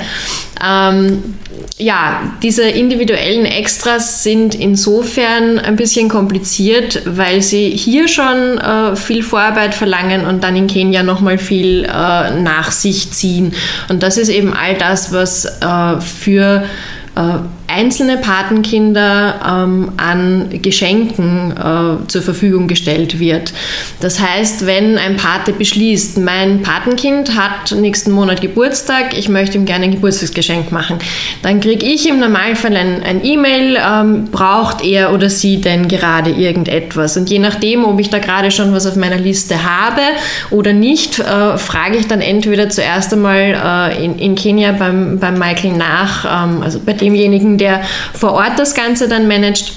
Ähm, 0.63 1.35
ja, 1.77 2.33
diese 2.41 2.63
individuellen 2.63 3.45
Extras 3.45 4.23
sind 4.23 4.55
insofern 4.55 5.59
ein 5.59 5.75
bisschen 5.75 6.09
kompliziert, 6.09 7.03
weil 7.05 7.41
sie 7.41 7.69
hier 7.69 8.07
schon 8.07 8.57
äh, 8.57 8.95
viel 8.95 9.23
Vorarbeit 9.23 9.75
verlangen 9.75 10.25
und 10.25 10.43
dann 10.43 10.55
in 10.55 10.67
Kenia 10.67 11.03
nochmal 11.03 11.37
viel 11.37 11.83
äh, 11.83 12.39
nach 12.41 12.71
sich 12.71 13.11
ziehen. 13.11 13.53
Und 13.89 14.03
das 14.03 14.17
ist 14.17 14.29
eben 14.29 14.53
all 14.53 14.75
das, 14.75 15.11
was 15.13 15.45
äh, 15.45 16.01
für 16.01 16.63
äh, 17.15 17.21
einzelne 17.67 18.17
Patenkinder 18.17 19.39
ähm, 19.45 19.91
an 19.97 20.49
Geschenken 20.61 21.51
äh, 21.51 22.07
zur 22.07 22.21
Verfügung 22.21 22.67
gestellt 22.67 23.19
wird. 23.19 23.53
Das 23.99 24.19
heißt, 24.19 24.65
wenn 24.65 24.97
ein 24.97 25.17
Pate 25.17 25.51
beschließt, 25.51 26.17
mein 26.19 26.61
Patenkind 26.61 27.35
hat 27.35 27.71
nächsten 27.71 28.11
Monat 28.11 28.41
Geburtstag, 28.41 29.17
ich 29.17 29.27
möchte 29.29 29.57
ihm 29.57 29.65
gerne 29.65 29.85
ein 29.85 29.91
Geburtstagsgeschenk 29.91 30.71
machen, 30.71 30.99
dann 31.43 31.59
kriege 31.59 31.85
ich 31.85 32.07
im 32.07 32.19
Normalfall 32.19 32.75
ein, 32.75 33.21
E-Mail, 33.23 33.77
ähm, 33.77 34.25
braucht 34.31 34.83
er 34.83 35.13
oder 35.13 35.29
sie 35.29 35.59
denn 35.59 35.87
gerade 35.87 36.31
irgendetwas? 36.31 37.17
Und 37.17 37.29
je 37.29 37.39
nachdem, 37.39 37.83
ob 37.83 37.99
ich 37.99 38.09
da 38.09 38.19
gerade 38.19 38.51
schon 38.51 38.73
was 38.73 38.85
auf 38.85 38.95
meiner 38.95 39.17
Liste 39.17 39.63
habe 39.63 40.01
oder 40.51 40.71
nicht, 40.71 41.19
äh, 41.19 41.57
frage 41.57 41.97
ich 41.97 42.07
dann 42.07 42.21
entweder 42.21 42.69
zuerst 42.69 43.13
einmal 43.13 43.91
äh, 43.95 44.05
in, 44.05 44.17
in 44.17 44.35
Kenia 44.35 44.71
beim, 44.71 45.19
beim 45.19 45.37
Michael 45.37 45.73
nach, 45.73 46.25
ähm, 46.25 46.61
also 46.61 46.79
bei 46.79 46.93
demjenigen, 46.93 47.57
der 47.57 47.66
vor 48.13 48.33
Ort 48.33 48.57
das 48.57 48.73
Ganze 48.73 49.07
dann 49.07 49.27
managt. 49.27 49.73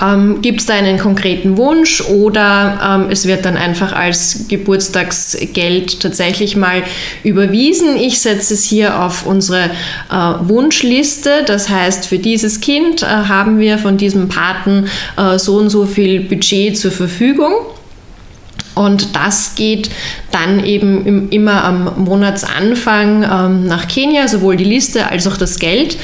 Ähm, 0.00 0.42
Gibt 0.42 0.60
es 0.60 0.66
da 0.66 0.74
einen 0.74 0.98
konkreten 0.98 1.56
Wunsch 1.56 2.00
oder 2.00 2.80
ähm, 2.82 3.10
es 3.10 3.26
wird 3.26 3.44
dann 3.44 3.56
einfach 3.56 3.92
als 3.92 4.46
Geburtstagsgeld 4.48 6.00
tatsächlich 6.00 6.56
mal 6.56 6.82
überwiesen? 7.22 7.96
Ich 7.96 8.18
setze 8.20 8.54
es 8.54 8.64
hier 8.64 9.00
auf 9.00 9.24
unsere 9.24 9.70
äh, 10.10 10.14
Wunschliste. 10.40 11.44
Das 11.46 11.68
heißt, 11.68 12.06
für 12.06 12.18
dieses 12.18 12.60
Kind 12.60 13.02
äh, 13.02 13.06
haben 13.06 13.60
wir 13.60 13.78
von 13.78 13.96
diesem 13.96 14.28
Paten 14.28 14.88
äh, 15.16 15.38
so 15.38 15.56
und 15.58 15.70
so 15.70 15.86
viel 15.86 16.20
Budget 16.20 16.76
zur 16.76 16.90
Verfügung. 16.90 17.52
Und 18.74 19.14
das 19.14 19.54
geht 19.54 19.90
dann 20.32 20.64
eben 20.64 21.06
im, 21.06 21.30
immer 21.30 21.64
am 21.64 22.04
Monatsanfang 22.04 23.22
ähm, 23.22 23.66
nach 23.66 23.86
Kenia, 23.86 24.26
sowohl 24.26 24.56
die 24.56 24.64
Liste 24.64 25.08
als 25.08 25.26
auch 25.26 25.36
das 25.36 25.58
Geld, 25.58 25.96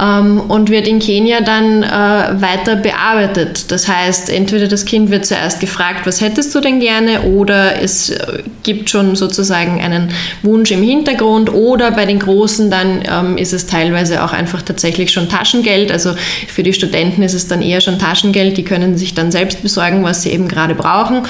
ähm, 0.00 0.40
und 0.40 0.70
wird 0.70 0.86
in 0.86 1.00
Kenia 1.00 1.40
dann 1.40 1.82
äh, 1.82 2.40
weiter 2.40 2.76
bearbeitet. 2.76 3.72
Das 3.72 3.88
heißt, 3.88 4.30
entweder 4.30 4.68
das 4.68 4.84
Kind 4.84 5.10
wird 5.10 5.26
zuerst 5.26 5.58
gefragt, 5.60 6.06
was 6.06 6.20
hättest 6.20 6.54
du 6.54 6.60
denn 6.60 6.78
gerne, 6.78 7.22
oder 7.22 7.82
es 7.82 8.10
äh, 8.10 8.42
gibt 8.62 8.88
schon 8.88 9.16
sozusagen 9.16 9.80
einen 9.80 10.12
Wunsch 10.42 10.70
im 10.70 10.82
Hintergrund, 10.82 11.52
oder 11.52 11.90
bei 11.90 12.06
den 12.06 12.20
Großen 12.20 12.70
dann 12.70 13.02
ähm, 13.04 13.36
ist 13.36 13.52
es 13.52 13.66
teilweise 13.66 14.22
auch 14.22 14.32
einfach 14.32 14.62
tatsächlich 14.62 15.10
schon 15.10 15.28
Taschengeld. 15.28 15.90
Also 15.90 16.14
für 16.46 16.62
die 16.62 16.72
Studenten 16.72 17.22
ist 17.22 17.34
es 17.34 17.48
dann 17.48 17.62
eher 17.62 17.80
schon 17.80 17.98
Taschengeld, 17.98 18.56
die 18.56 18.64
können 18.64 18.96
sich 18.96 19.14
dann 19.14 19.32
selbst 19.32 19.62
besorgen, 19.62 20.04
was 20.04 20.22
sie 20.22 20.30
eben 20.30 20.46
gerade 20.46 20.76
brauchen. 20.76 21.22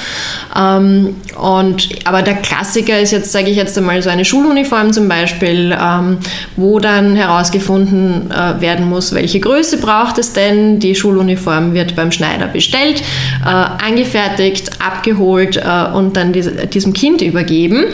Ähm, 0.83 1.15
und, 1.39 1.89
aber 2.05 2.21
der 2.21 2.35
Klassiker 2.35 2.99
ist 2.99 3.11
jetzt, 3.11 3.31
sage 3.31 3.49
ich 3.49 3.57
jetzt 3.57 3.77
einmal, 3.77 4.01
so 4.01 4.09
eine 4.09 4.25
Schuluniform 4.25 4.93
zum 4.93 5.07
Beispiel, 5.07 5.75
ähm, 5.79 6.17
wo 6.55 6.79
dann 6.79 7.15
herausgefunden 7.15 8.31
äh, 8.31 8.61
werden 8.61 8.87
muss, 8.87 9.13
welche 9.13 9.39
Größe 9.39 9.77
braucht 9.77 10.17
es 10.17 10.33
denn. 10.33 10.79
Die 10.79 10.95
Schuluniform 10.95 11.73
wird 11.73 11.95
beim 11.95 12.11
Schneider 12.11 12.47
bestellt, 12.47 13.01
äh, 13.43 13.47
angefertigt, 13.47 14.71
abgeholt 14.85 15.57
äh, 15.57 15.93
und 15.93 16.17
dann 16.17 16.33
diese, 16.33 16.51
diesem 16.67 16.93
Kind 16.93 17.21
übergeben. 17.21 17.85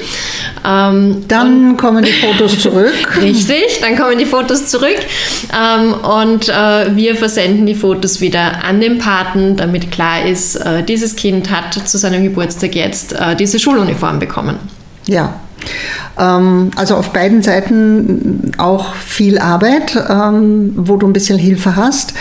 Ähm, 0.66 1.24
dann 1.28 1.78
kommen 1.78 2.04
die 2.04 2.12
Fotos 2.12 2.60
zurück. 2.64 3.22
Richtig, 3.22 3.80
dann 3.82 3.96
kommen 3.96 4.18
die 4.18 4.26
Fotos 4.26 4.68
zurück 4.68 4.98
ähm, 5.54 5.94
und 5.94 6.50
äh, 6.50 6.96
wir 6.96 7.16
versenden 7.16 7.66
die 7.66 7.76
Fotos 7.76 8.22
wieder 8.22 8.64
an 8.64 8.82
den 8.82 8.98
Paten, 8.98 9.56
damit 9.56 9.92
klar 9.92 10.26
ist, 10.26 10.56
äh, 10.56 10.84
dieses 10.84 11.16
Kind 11.16 11.50
hat 11.50 11.74
zu 11.74 11.98
seinem 11.98 12.24
Geburtstag 12.24 12.76
jetzt 12.80 13.14
äh, 13.14 13.36
diese 13.36 13.60
Schuluniform 13.60 14.20
bekommen. 14.20 14.58
Ja, 15.06 15.40
also 16.76 16.96
auf 16.96 17.12
beiden 17.14 17.42
Seiten 17.42 18.52
auch 18.58 18.94
viel 18.96 19.40
Arbeit, 19.40 19.96
ähm, 20.10 20.74
wo 20.76 20.98
du 20.98 21.08
ein 21.08 21.14
bisschen 21.14 21.40
Hilfe 21.40 21.76
hast. 21.76 22.14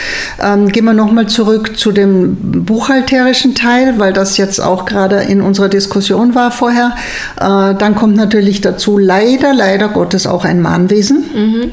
Ähm, 0.42 0.68
gehen 0.68 0.84
wir 0.84 0.92
nochmal 0.92 1.26
zurück 1.26 1.76
zu 1.76 1.92
dem 1.92 2.36
buchhalterischen 2.64 3.54
Teil, 3.54 3.98
weil 3.98 4.12
das 4.12 4.36
jetzt 4.36 4.60
auch 4.60 4.84
gerade 4.84 5.16
in 5.22 5.40
unserer 5.40 5.68
Diskussion 5.68 6.34
war 6.34 6.50
vorher. 6.50 6.94
Äh, 7.36 7.74
dann 7.74 7.94
kommt 7.96 8.16
natürlich 8.16 8.60
dazu 8.60 8.98
leider, 8.98 9.52
leider 9.52 9.88
Gottes 9.88 10.26
auch 10.26 10.44
ein 10.44 10.60
Mahnwesen. 10.60 11.24
Mhm 11.34 11.70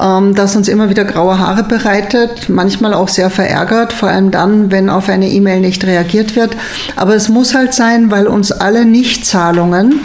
ähm, 0.00 0.34
das 0.34 0.56
uns 0.56 0.68
immer 0.68 0.90
wieder 0.90 1.04
graue 1.04 1.38
Haare 1.38 1.62
bereitet, 1.64 2.48
manchmal 2.48 2.94
auch 2.94 3.08
sehr 3.08 3.30
verärgert, 3.30 3.92
vor 3.92 4.08
allem 4.08 4.30
dann, 4.30 4.70
wenn 4.70 4.88
auf 4.88 5.08
eine 5.08 5.28
E-Mail 5.28 5.60
nicht 5.60 5.84
reagiert 5.84 6.36
wird. 6.36 6.56
Aber 6.96 7.14
es 7.14 7.28
muss 7.28 7.54
halt 7.54 7.74
sein, 7.74 8.10
weil 8.10 8.26
uns 8.26 8.52
alle 8.52 8.84
Nichtzahlungen 8.84 10.00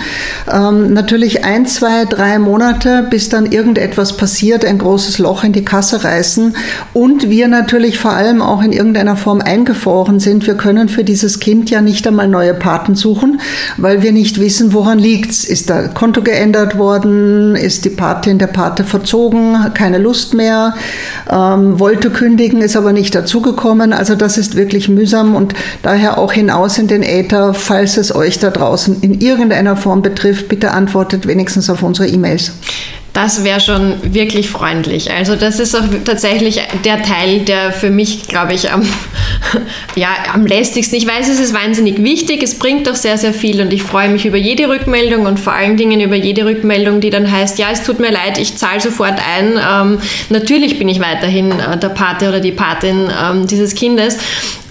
ähm, 0.52 0.94
natürlich 0.94 1.37
ein, 1.44 1.66
zwei, 1.66 2.06
drei 2.06 2.40
Monate, 2.40 3.08
bis 3.10 3.30
dann 3.30 3.46
irgendetwas 3.46 4.18
passiert, 4.18 4.66
ein 4.66 4.78
großes 4.78 5.20
Loch 5.20 5.44
in 5.44 5.54
die 5.54 5.64
Kasse 5.64 6.04
reißen 6.04 6.56
und 6.94 7.30
wir 7.30 7.48
natürlich 7.48 8.00
vor 8.00 8.12
allem 8.12 8.42
auch 8.42 8.62
in 8.62 8.74
irgendeiner 8.74 9.16
Form 9.16 9.42
eingefroren 9.42 10.20
sind. 10.20 10.48
Wir 10.48 10.56
können 10.56 10.90
für 10.90 11.04
dieses 11.04 11.40
Kind 11.40 11.70
ja 11.70 11.82
nicht 11.82 12.08
einmal 12.08 12.28
neue 12.28 12.54
Paten 12.54 12.96
suchen, 12.96 13.40
weil 13.78 14.02
wir 14.02 14.12
nicht 14.12 14.40
wissen, 14.40 14.74
woran 14.74 15.00
liegt 15.00 15.32
es. 15.32 15.46
Ist 15.46 15.70
das 15.70 15.94
Konto 15.94 16.22
geändert 16.22 16.78
worden? 16.78 17.56
Ist 17.56 17.86
die 17.86 17.90
Patin 17.90 18.38
der 18.38 18.48
Pate 18.48 18.84
verzogen? 18.84 19.56
keine 19.74 19.98
Lust 19.98 20.34
mehr, 20.34 20.74
ähm, 21.32 21.80
wollte 21.80 22.10
kündigen, 22.10 22.62
ist 22.62 22.76
aber 22.76 22.94
nicht 22.94 23.14
dazugekommen. 23.16 23.94
Also 23.94 24.16
das 24.16 24.38
ist 24.38 24.56
wirklich 24.56 24.90
mühsam 24.90 25.36
und 25.36 25.54
daher 25.84 26.18
auch 26.18 26.34
hinaus 26.34 26.78
in 26.78 26.88
den 26.88 27.04
Äther, 27.04 27.54
falls 27.54 27.98
es 27.98 28.14
euch 28.14 28.40
da 28.40 28.50
draußen 28.50 29.02
in 29.02 29.22
irgendeiner 29.22 29.76
Form 29.76 30.02
betrifft, 30.02 30.50
bitte 30.50 30.72
antwortet 30.72 31.27
wenigstens 31.28 31.70
auf 31.70 31.84
unsere 31.84 32.08
E-Mails. 32.08 32.54
Das 33.18 33.44
wäre 33.44 33.60
schon 33.60 34.14
wirklich 34.14 34.48
freundlich. 34.48 35.10
Also 35.10 35.36
das 35.36 35.60
ist 35.60 35.76
auch 35.76 35.86
tatsächlich 36.06 36.62
der 36.86 37.02
Teil, 37.02 37.40
der 37.40 37.72
für 37.72 37.90
mich, 37.90 38.28
glaube 38.28 38.54
ich, 38.54 38.72
am, 38.72 38.84
ja, 39.96 40.10
am 40.36 40.46
lästigsten. 40.46 40.98
Ich 40.98 41.08
weiß, 41.08 41.28
es 41.28 41.40
ist 41.40 41.52
wahnsinnig 41.52 42.04
wichtig, 42.04 42.44
es 42.44 42.60
bringt 42.60 42.86
doch 42.86 42.96
sehr, 42.96 43.18
sehr 43.18 43.34
viel 43.34 43.60
und 43.60 43.74
ich 43.74 43.82
freue 43.82 44.10
mich 44.10 44.28
über 44.28 44.38
jede 44.38 44.70
Rückmeldung 44.70 45.26
und 45.26 45.40
vor 45.40 45.54
allen 45.54 45.78
Dingen 45.78 46.00
über 46.00 46.16
jede 46.16 46.46
Rückmeldung, 46.46 47.02
die 47.02 47.10
dann 47.10 47.32
heißt, 47.32 47.58
ja, 47.58 47.72
es 47.72 47.82
tut 47.82 48.00
mir 48.00 48.12
leid, 48.12 48.38
ich 48.38 48.56
zahle 48.56 48.82
sofort 48.82 49.16
ein. 49.36 49.60
Ähm, 49.68 49.98
natürlich 50.30 50.78
bin 50.78 50.88
ich 50.88 51.00
weiterhin 51.00 51.60
äh, 51.60 51.76
der 51.76 51.90
Pate 51.90 52.30
oder 52.30 52.40
die 52.40 52.52
Patin 52.52 53.10
ähm, 53.20 53.48
dieses 53.48 53.74
Kindes, 53.74 54.20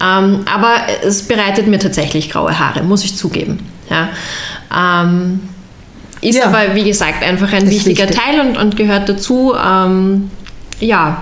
ähm, 0.01 0.45
aber 0.45 0.73
es 1.03 1.23
bereitet 1.23 1.67
mir 1.67 1.79
tatsächlich 1.79 2.29
graue 2.29 2.57
Haare, 2.57 2.81
muss 2.83 3.03
ich 3.03 3.17
zugeben. 3.17 3.59
Ja. 3.89 4.07
Ähm, 4.73 5.41
ist 6.21 6.37
ja. 6.37 6.45
aber, 6.45 6.75
wie 6.75 6.83
gesagt, 6.83 7.23
einfach 7.23 7.51
ein 7.53 7.69
wichtiger 7.69 8.07
wichtig. 8.07 8.19
Teil 8.19 8.39
und, 8.41 8.57
und 8.57 8.75
gehört 8.75 9.09
dazu. 9.09 9.53
Ähm, 9.55 10.31
ja. 10.79 11.21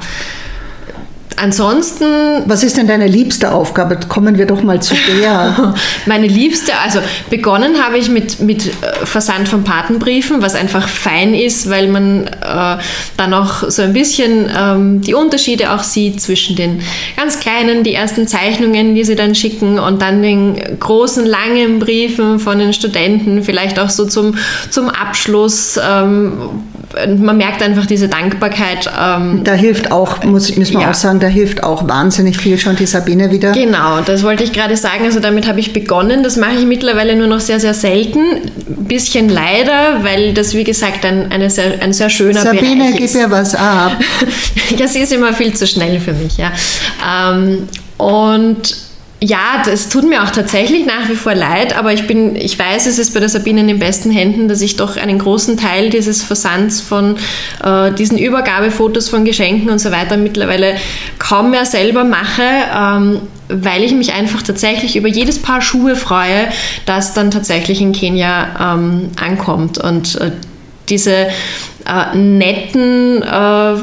Ansonsten. 1.38 2.44
Was 2.46 2.64
ist 2.64 2.78
denn 2.78 2.88
deine 2.88 3.08
liebste 3.08 3.52
Aufgabe? 3.52 3.98
Kommen 4.08 4.38
wir 4.38 4.46
doch 4.46 4.64
mal 4.64 4.82
zu 4.82 4.96
der. 5.08 5.74
Meine 6.06 6.28
liebste, 6.28 6.72
also 6.84 7.00
begonnen 7.30 7.84
habe 7.84 7.98
ich 7.98 8.10
mit, 8.10 8.40
mit 8.40 8.68
äh, 8.68 9.06
Versand 9.06 9.48
von 9.48 9.64
Patenbriefen, 9.64 10.42
was 10.42 10.56
einfach 10.56 10.88
fein 10.88 11.34
ist, 11.34 11.70
weil 11.70 11.88
man 11.88 12.28
äh, 12.28 12.78
dann 13.18 13.34
auch 13.34 13.70
so 13.70 13.82
ein 13.82 13.94
bisschen 13.94 14.50
ähm, 14.58 15.02
die 15.02 15.14
Unterschiede 15.14 15.72
auch 15.72 15.84
sieht 15.84 16.22
zwischen 16.22 16.56
den 16.56 16.82
ganz 17.18 17.40
kleinen, 17.40 17.84
die 17.84 17.94
ersten 17.94 18.28
Zeichnungen, 18.28 18.96
die 18.96 19.04
sie 19.04 19.16
dann 19.16 19.36
schicken 19.36 19.78
und 19.78 20.02
dann 20.02 20.22
den 20.22 20.80
großen, 20.80 21.26
langen 21.26 21.80
Briefen 21.80 22.40
von 22.40 22.60
den 22.60 22.74
Studenten, 22.74 23.44
vielleicht 23.44 23.78
auch 23.80 23.90
so 23.90 24.06
zum, 24.06 24.38
zum 24.70 24.90
Abschluss. 24.90 25.80
Ähm, 25.84 26.34
man 27.18 27.38
merkt 27.38 27.62
einfach 27.62 27.86
diese 27.86 28.08
Dankbarkeit. 28.08 28.90
Ähm, 29.00 29.44
da 29.44 29.54
hilft 29.54 29.92
auch, 29.92 30.24
muss, 30.24 30.56
müssen 30.56 30.76
wir 30.76 30.82
ja. 30.82 30.92
auch 30.92 30.96
sagen, 30.96 31.20
da 31.20 31.28
hilft 31.28 31.64
auch 31.64 31.88
wahnsinnig 31.88 32.38
viel 32.38 32.58
schon 32.58 32.76
die 32.76 32.86
Sabine 32.86 33.32
wieder. 33.32 33.52
Genau, 33.52 34.02
das 34.02 34.24
wollte 34.24 34.44
ich 34.44 34.54
gerade 34.54 34.78
sagen. 34.78 35.06
Also 35.06 35.20
damit 35.20 35.48
habe 35.48 35.60
ich 35.60 35.74
begonnen. 35.74 36.24
Das 36.24 36.38
mache 36.38 36.56
ich 36.60 36.66
mittlerweile 36.66 37.16
nur 37.16 37.28
noch 37.28 37.40
sehr, 37.40 37.60
sehr 37.60 37.74
selten. 37.74 38.20
Ein 38.20 38.86
bisschen 38.86 39.30
leider, 39.30 40.04
weil 40.04 40.34
das, 40.34 40.54
wie 40.54 40.64
gesagt, 40.64 41.06
ein, 41.06 41.32
eine 41.32 41.50
sehr, 41.50 41.82
ein 41.82 41.94
sehr 41.94 42.10
schöner 42.10 42.42
Sabine, 42.42 42.62
Bereich 42.62 43.00
ist. 43.00 43.14
Sabine, 43.14 43.30
gib 43.30 43.30
mir 43.30 43.32
was 43.32 43.56
ab. 43.56 43.92
ja, 44.78 44.88
sie 44.88 45.00
ist 45.00 45.14
immer 45.14 45.34
viel 45.34 45.54
zu 45.54 45.68
schnell 45.68 46.00
für 46.00 46.14
mich. 46.14 46.38
Ja. 46.38 46.52
Ähm, 47.32 47.68
und 47.98 48.76
ja, 49.22 49.64
das 49.66 49.90
tut 49.90 50.08
mir 50.08 50.24
auch 50.24 50.30
tatsächlich 50.30 50.86
nach 50.86 51.10
wie 51.10 51.16
vor 51.16 51.34
leid, 51.34 51.78
aber 51.78 51.94
ich 51.94 52.06
bin, 52.06 52.36
ich 52.36 52.60
weiß, 52.60 52.86
es 52.86 53.00
ist 53.00 53.14
bei 53.14 53.20
der 53.20 53.30
Sabine 53.30 53.62
in 53.62 53.68
den 53.68 53.80
besten 53.80 54.12
Händen, 54.12 54.48
dass 54.50 54.62
ich 54.62 54.76
doch 54.76 54.98
einen 54.98 55.20
großen 55.20 55.58
Teil 55.58 55.90
dieses 55.90 56.22
Versands 56.22 56.82
von 56.82 57.16
äh, 57.64 57.92
diesen 57.94 58.18
Übergabefotos 58.18 59.08
von 59.08 59.24
Geschenken 59.24 59.70
und 59.70 59.80
so 59.80 59.92
weiter 59.92 60.18
mittlerweile 60.18 60.76
kaum 61.18 61.52
mehr 61.52 61.66
selber 61.66 62.04
mache, 62.04 62.44
ähm, 62.44 63.22
weil 63.48 63.84
ich 63.84 63.94
mich 63.94 64.14
einfach 64.14 64.42
tatsächlich 64.42 64.98
über 64.98 65.08
jedes 65.08 65.42
Paar 65.42 65.62
Schuhe 65.62 65.96
freue, 65.96 66.50
das 66.86 67.14
dann 67.14 67.32
tatsächlich 67.32 67.82
in 67.82 67.94
Kenia 67.94 68.76
ähm, 68.76 69.12
ankommt. 69.20 69.78
Und 69.78 70.20
äh, 70.20 70.32
diese 70.90 71.28
äh, 71.86 72.16
netten 72.16 73.22
äh, 73.24 73.76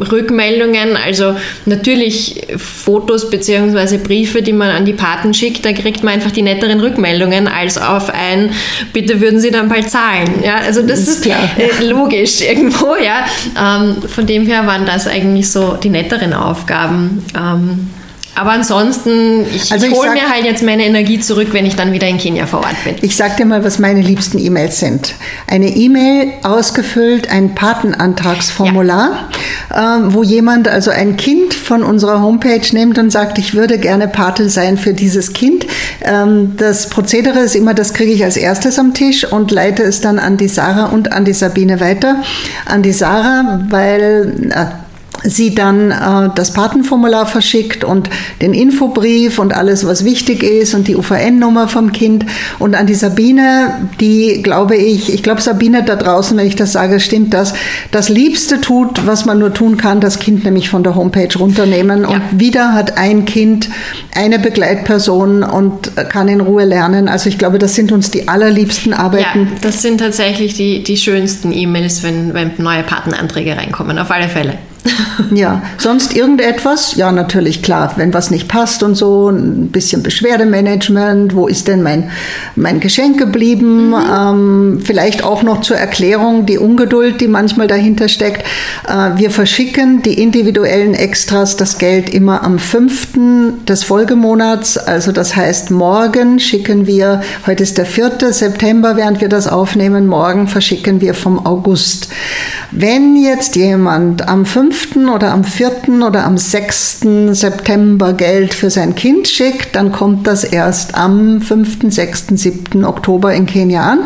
Rückmeldungen, 0.00 0.96
also 0.96 1.36
natürlich 1.66 2.46
Fotos 2.56 3.30
bzw. 3.30 3.98
Briefe, 3.98 4.42
die 4.42 4.52
man 4.52 4.70
an 4.70 4.84
die 4.84 4.92
Paten 4.92 5.34
schickt, 5.34 5.64
da 5.64 5.72
kriegt 5.72 6.02
man 6.02 6.14
einfach 6.14 6.30
die 6.30 6.42
netteren 6.42 6.80
Rückmeldungen 6.80 7.48
als 7.48 7.78
auf 7.78 8.10
ein, 8.10 8.50
bitte 8.92 9.20
würden 9.20 9.40
Sie 9.40 9.50
dann 9.50 9.68
bald 9.68 9.90
zahlen. 9.90 10.42
Ja, 10.44 10.56
also 10.56 10.82
das, 10.82 11.04
das 11.04 11.16
ist, 11.16 11.22
klar. 11.22 11.48
Äh, 11.58 11.84
logisch 11.84 12.40
irgendwo, 12.48 12.96
ja. 12.96 13.24
Ähm, 13.58 13.96
von 14.08 14.26
dem 14.26 14.46
her 14.46 14.66
waren 14.66 14.86
das 14.86 15.06
eigentlich 15.06 15.50
so 15.50 15.74
die 15.74 15.90
netteren 15.90 16.32
Aufgaben. 16.32 17.24
Ähm, 17.36 17.90
aber 18.34 18.52
ansonsten, 18.52 19.44
ich, 19.54 19.72
also 19.72 19.86
ich 19.86 19.92
hole 19.92 20.12
mir 20.12 20.30
halt 20.30 20.44
jetzt 20.44 20.62
meine 20.62 20.84
Energie 20.84 21.20
zurück, 21.20 21.48
wenn 21.52 21.66
ich 21.66 21.76
dann 21.76 21.92
wieder 21.92 22.06
in 22.06 22.16
Kenia 22.16 22.46
vor 22.46 22.60
Ort 22.60 22.76
bin. 22.84 22.94
Ich 23.02 23.16
sag 23.16 23.36
dir 23.36 23.44
mal, 23.44 23.64
was 23.64 23.78
meine 23.78 24.00
liebsten 24.00 24.38
E-Mails 24.38 24.78
sind. 24.78 25.14
Eine 25.46 25.68
E-Mail 25.68 26.32
ausgefüllt, 26.42 27.30
ein 27.30 27.54
Patenantragsformular, 27.54 29.28
ja. 29.70 29.96
ähm, 29.96 30.14
wo 30.14 30.22
jemand 30.22 30.68
also 30.68 30.90
ein 30.90 31.16
Kind 31.16 31.54
von 31.54 31.82
unserer 31.82 32.22
Homepage 32.22 32.62
nimmt 32.72 32.98
und 32.98 33.10
sagt, 33.10 33.38
ich 33.38 33.54
würde 33.54 33.78
gerne 33.78 34.08
Pate 34.08 34.48
sein 34.48 34.78
für 34.78 34.94
dieses 34.94 35.32
Kind. 35.32 35.66
Ähm, 36.02 36.54
das 36.56 36.88
Prozedere 36.88 37.40
ist 37.40 37.56
immer, 37.56 37.74
das 37.74 37.92
kriege 37.94 38.12
ich 38.12 38.24
als 38.24 38.36
erstes 38.36 38.78
am 38.78 38.94
Tisch 38.94 39.24
und 39.24 39.50
leite 39.50 39.82
es 39.82 40.00
dann 40.00 40.18
an 40.18 40.36
die 40.36 40.48
Sarah 40.48 40.86
und 40.86 41.12
an 41.12 41.24
die 41.24 41.34
Sabine 41.34 41.80
weiter. 41.80 42.22
An 42.64 42.82
die 42.82 42.92
Sarah, 42.92 43.60
weil... 43.68 44.50
Äh, 44.50 44.79
sie 45.24 45.54
dann 45.54 45.90
äh, 45.90 46.30
das 46.34 46.52
Patenformular 46.52 47.26
verschickt 47.26 47.84
und 47.84 48.10
den 48.40 48.54
Infobrief 48.54 49.38
und 49.38 49.54
alles, 49.54 49.86
was 49.86 50.04
wichtig 50.04 50.42
ist 50.42 50.74
und 50.74 50.88
die 50.88 50.96
UVN-Nummer 50.96 51.68
vom 51.68 51.92
Kind. 51.92 52.26
Und 52.58 52.74
an 52.74 52.86
die 52.86 52.94
Sabine, 52.94 53.88
die 54.00 54.42
glaube 54.42 54.76
ich, 54.76 55.12
ich 55.12 55.22
glaube 55.22 55.40
Sabine 55.40 55.82
da 55.84 55.96
draußen, 55.96 56.36
wenn 56.36 56.46
ich 56.46 56.56
das 56.56 56.72
sage, 56.72 57.00
stimmt 57.00 57.34
das, 57.34 57.54
das 57.90 58.08
Liebste 58.08 58.60
tut, 58.60 59.06
was 59.06 59.26
man 59.26 59.38
nur 59.38 59.52
tun 59.52 59.76
kann, 59.76 60.00
das 60.00 60.18
Kind 60.18 60.44
nämlich 60.44 60.68
von 60.68 60.82
der 60.82 60.94
Homepage 60.94 61.38
runternehmen. 61.38 62.02
Ja. 62.02 62.08
Und 62.08 62.22
wieder 62.32 62.72
hat 62.72 62.98
ein 62.98 63.24
Kind 63.24 63.68
eine 64.14 64.38
Begleitperson 64.38 65.42
und 65.42 65.96
kann 66.08 66.28
in 66.28 66.40
Ruhe 66.40 66.64
lernen. 66.64 67.08
Also 67.08 67.28
ich 67.28 67.38
glaube, 67.38 67.58
das 67.58 67.74
sind 67.74 67.92
uns 67.92 68.10
die 68.10 68.28
allerliebsten 68.28 68.92
Arbeiten. 68.92 69.40
Ja, 69.40 69.58
das 69.62 69.82
sind 69.82 69.98
tatsächlich 69.98 70.54
die, 70.54 70.82
die 70.82 70.96
schönsten 70.96 71.52
E-Mails, 71.52 72.02
wenn, 72.02 72.34
wenn 72.34 72.52
neue 72.58 72.82
Patenanträge 72.82 73.56
reinkommen, 73.56 73.98
auf 73.98 74.10
alle 74.10 74.28
Fälle. 74.28 74.58
ja, 75.34 75.62
sonst 75.78 76.14
irgendetwas? 76.16 76.96
Ja, 76.96 77.12
natürlich, 77.12 77.62
klar, 77.62 77.92
wenn 77.96 78.14
was 78.14 78.30
nicht 78.30 78.48
passt 78.48 78.82
und 78.82 78.94
so, 78.94 79.28
ein 79.28 79.68
bisschen 79.68 80.02
Beschwerdemanagement, 80.02 81.34
wo 81.34 81.46
ist 81.46 81.68
denn 81.68 81.82
mein, 81.82 82.10
mein 82.56 82.80
Geschenk 82.80 83.18
geblieben? 83.18 83.90
Mhm. 83.90 83.96
Ähm, 84.12 84.80
vielleicht 84.82 85.24
auch 85.24 85.42
noch 85.42 85.60
zur 85.60 85.76
Erklärung 85.76 86.46
die 86.46 86.58
Ungeduld, 86.58 87.20
die 87.20 87.28
manchmal 87.28 87.66
dahinter 87.66 88.08
steckt. 88.08 88.44
Äh, 88.88 89.18
wir 89.18 89.30
verschicken 89.30 90.02
die 90.02 90.20
individuellen 90.20 90.94
Extras, 90.94 91.56
das 91.56 91.78
Geld 91.78 92.10
immer 92.10 92.42
am 92.42 92.58
5. 92.58 93.08
des 93.66 93.84
Folgemonats, 93.84 94.78
also 94.78 95.12
das 95.12 95.36
heißt, 95.36 95.70
morgen 95.70 96.38
schicken 96.38 96.86
wir, 96.86 97.22
heute 97.46 97.62
ist 97.62 97.78
der 97.78 97.86
4. 97.86 98.32
September, 98.32 98.96
während 98.96 99.20
wir 99.20 99.28
das 99.28 99.46
aufnehmen, 99.46 100.06
morgen 100.06 100.48
verschicken 100.48 101.00
wir 101.00 101.14
vom 101.14 101.44
August. 101.44 102.08
Wenn 102.70 103.16
jetzt 103.16 103.56
jemand 103.56 104.28
am 104.28 104.46
5. 104.46 104.69
oder 105.14 105.32
am 105.32 105.44
4. 105.44 105.70
oder 106.06 106.24
am 106.24 106.38
6. 106.38 107.00
September 107.32 108.12
Geld 108.12 108.54
für 108.54 108.70
sein 108.70 108.94
Kind 108.94 109.28
schickt, 109.28 109.76
dann 109.76 109.92
kommt 109.92 110.26
das 110.26 110.44
erst 110.44 110.94
am 110.94 111.40
5., 111.40 111.78
6., 111.88 112.28
7. 112.30 112.84
Oktober 112.84 113.34
in 113.34 113.46
Kenia 113.46 113.82
an. 113.82 114.00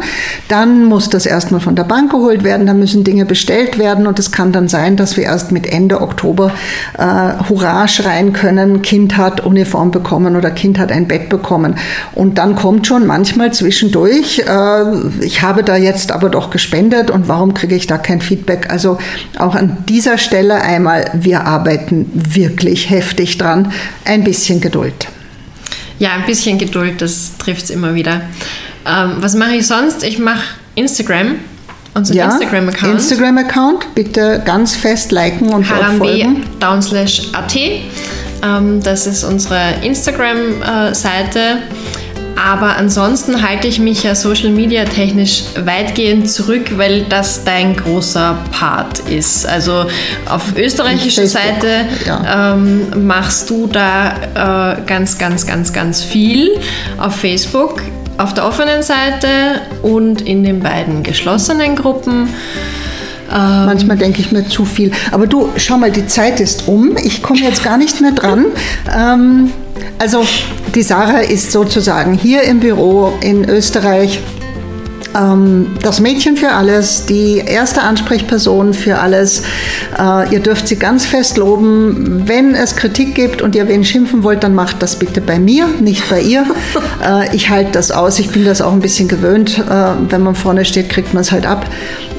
Dann 0.49 0.85
muss 0.85 1.09
das 1.09 1.27
erstmal 1.27 1.61
von 1.61 1.77
der 1.77 1.85
Bank 1.85 2.11
geholt 2.11 2.43
werden, 2.43 2.67
dann 2.67 2.79
müssen 2.79 3.05
Dinge 3.05 3.25
bestellt 3.25 3.79
werden 3.79 4.07
und 4.07 4.19
es 4.19 4.33
kann 4.33 4.53
dann 4.53 4.69
sein, 4.69 4.97
dass 4.97 5.17
wir 5.17 5.25
erst 5.25 5.53
mit 5.53 5.67
Ende 5.67 6.01
Oktober 6.01 6.53
äh, 6.99 7.49
Hurra 7.49 7.87
schreien 7.87 8.33
können, 8.33 8.83
Kind 8.83 9.17
hat 9.17 9.45
Uniform 9.45 9.91
bekommen 9.91 10.35
oder 10.37 10.51
Kind 10.51 10.79
hat 10.79 10.91
ein 10.91 11.07
Bett 11.07 11.29
bekommen. 11.29 11.77
Und 12.15 12.39
dann 12.39 12.57
kommt 12.57 12.87
schon 12.87 13.07
manchmal 13.07 13.53
zwischendurch, 13.53 14.41
äh, 14.41 15.25
ich 15.25 15.43
habe 15.43 15.63
da 15.63 15.77
jetzt 15.77 16.11
aber 16.11 16.29
doch 16.29 16.51
gespendet 16.51 17.11
und 17.11 17.29
warum 17.29 17.55
kriege 17.55 17.77
ich 17.77 17.87
da 17.87 17.99
kein? 17.99 18.15
Feedback. 18.25 18.71
Also 18.71 18.99
auch 19.39 19.55
an 19.55 19.77
dieser 19.89 20.19
Stelle 20.19 20.54
einmal, 20.63 21.11
wir 21.15 21.47
arbeiten 21.47 22.11
wirklich 22.15 22.91
heftig 22.91 23.39
dran. 23.39 23.73
Ein 24.05 24.25
bisschen 24.25 24.61
Geduld. 24.61 25.09
Ja, 25.99 26.13
ein 26.13 26.27
bisschen 26.27 26.59
Geduld, 26.59 27.01
das 27.01 27.33
trifft 27.39 27.65
es 27.65 27.71
immer 27.71 27.95
wieder. 27.95 28.23
Ähm, 28.87 29.17
was 29.19 29.35
mache 29.35 29.55
ich 29.57 29.67
sonst? 29.67 30.03
Ich 30.03 30.19
mache 30.19 30.43
Instagram. 30.75 31.37
Unser 31.95 32.15
ja, 32.15 32.27
Instagram-Account. 32.27 32.95
Instagram-Account, 32.95 33.95
bitte 33.95 34.43
ganz 34.45 34.75
fest 34.75 35.13
liken 35.13 35.51
und 35.51 35.65
folgen. 35.99 36.43
Ähm, 38.43 38.83
das 38.83 39.07
ist 39.07 39.23
unsere 39.23 39.75
Instagram-Seite. 39.83 41.39
Äh, 41.39 42.04
aber 42.37 42.77
ansonsten 42.77 43.47
halte 43.47 43.69
ich 43.69 43.79
mich 43.79 44.03
ja 44.03 44.15
Social 44.15 44.51
Media 44.51 44.85
technisch 44.85 45.45
weitgehend 45.65 46.31
zurück, 46.31 46.77
weil 46.77 47.05
das 47.05 47.45
dein 47.45 47.77
großer 47.77 48.37
Part 48.51 49.01
ist. 49.01 49.47
Also 49.47 49.87
auf 50.29 50.57
österreichischer 50.57 51.27
Seite 51.27 51.87
ja. 52.07 52.55
ähm, 52.55 53.07
machst 53.07 53.51
du 53.51 53.67
da 53.67 54.75
äh, 54.75 54.83
ganz, 54.87 55.19
ganz, 55.19 55.47
ganz, 55.47 55.73
ganz 55.73 56.03
viel. 56.03 56.59
Auf 56.99 57.17
Facebook, 57.17 57.83
auf 58.19 58.35
der 58.35 58.47
offenen 58.47 58.83
Seite 58.83 59.61
und 59.83 60.21
in 60.23 60.45
den 60.45 60.61
beiden 60.61 61.03
geschlossenen 61.03 61.77
Gruppen. 61.77 62.29
Ähm, 63.35 63.67
Manchmal 63.67 63.97
denke 63.97 64.21
ich 64.21 64.33
mir 64.33 64.47
zu 64.47 64.65
viel. 64.65 64.93
Aber 65.11 65.27
du, 65.27 65.49
schau 65.57 65.77
mal, 65.77 65.91
die 65.91 66.07
Zeit 66.07 66.41
ist 66.41 66.69
um. 66.69 66.97
Ich 66.97 67.23
komme 67.23 67.41
jetzt 67.41 67.65
gar 67.65 67.77
nicht 67.77 68.01
mehr 68.01 68.13
dran. 68.13 68.47
Ähm, 68.97 69.51
also 69.99 70.25
die 70.75 70.83
Sarah 70.83 71.21
ist 71.21 71.53
sozusagen 71.53 72.15
hier 72.15 72.43
im 72.43 72.61
Büro 72.61 73.13
in 73.21 73.49
Österreich 73.49 74.21
ähm, 75.15 75.77
das 75.83 76.01
Mädchen 76.01 76.37
für 76.37 76.53
alles, 76.53 77.07
die 77.07 77.39
erste 77.39 77.83
Ansprechperson 77.83 78.75
für 78.75 78.99
alles. 78.99 79.43
Äh, 79.99 80.33
ihr 80.33 80.41
dürft 80.41 80.69
sie 80.69 80.77
ganz 80.77 81.07
fest 81.07 81.37
loben. 81.37 82.23
Wenn 82.27 82.55
es 82.55 82.77
Kritik 82.77 83.15
gibt 83.15 83.43
und 83.43 83.55
ihr 83.55 83.69
wen 83.69 83.85
schimpfen 83.85 84.23
wollt, 84.23 84.43
dann 84.43 84.55
macht 84.55 84.83
das 84.83 84.99
bitte 84.99 85.21
bei 85.21 85.39
mir, 85.39 85.67
nicht 85.81 86.09
bei 86.09 86.21
ihr. 86.21 86.45
Äh, 87.05 87.35
ich 87.37 87.51
halte 87.51 87.73
das 87.73 87.91
aus. 87.91 88.19
Ich 88.19 88.31
bin 88.31 88.45
das 88.45 88.63
auch 88.63 88.73
ein 88.73 88.81
bisschen 88.81 89.09
gewöhnt. 89.09 89.59
Äh, 89.59 89.91
wenn 90.09 90.23
man 90.23 90.35
vorne 90.35 90.65
steht, 90.65 90.89
kriegt 90.89 91.13
man 91.13 91.21
es 91.21 91.33
halt 91.33 91.45
ab. 91.45 91.67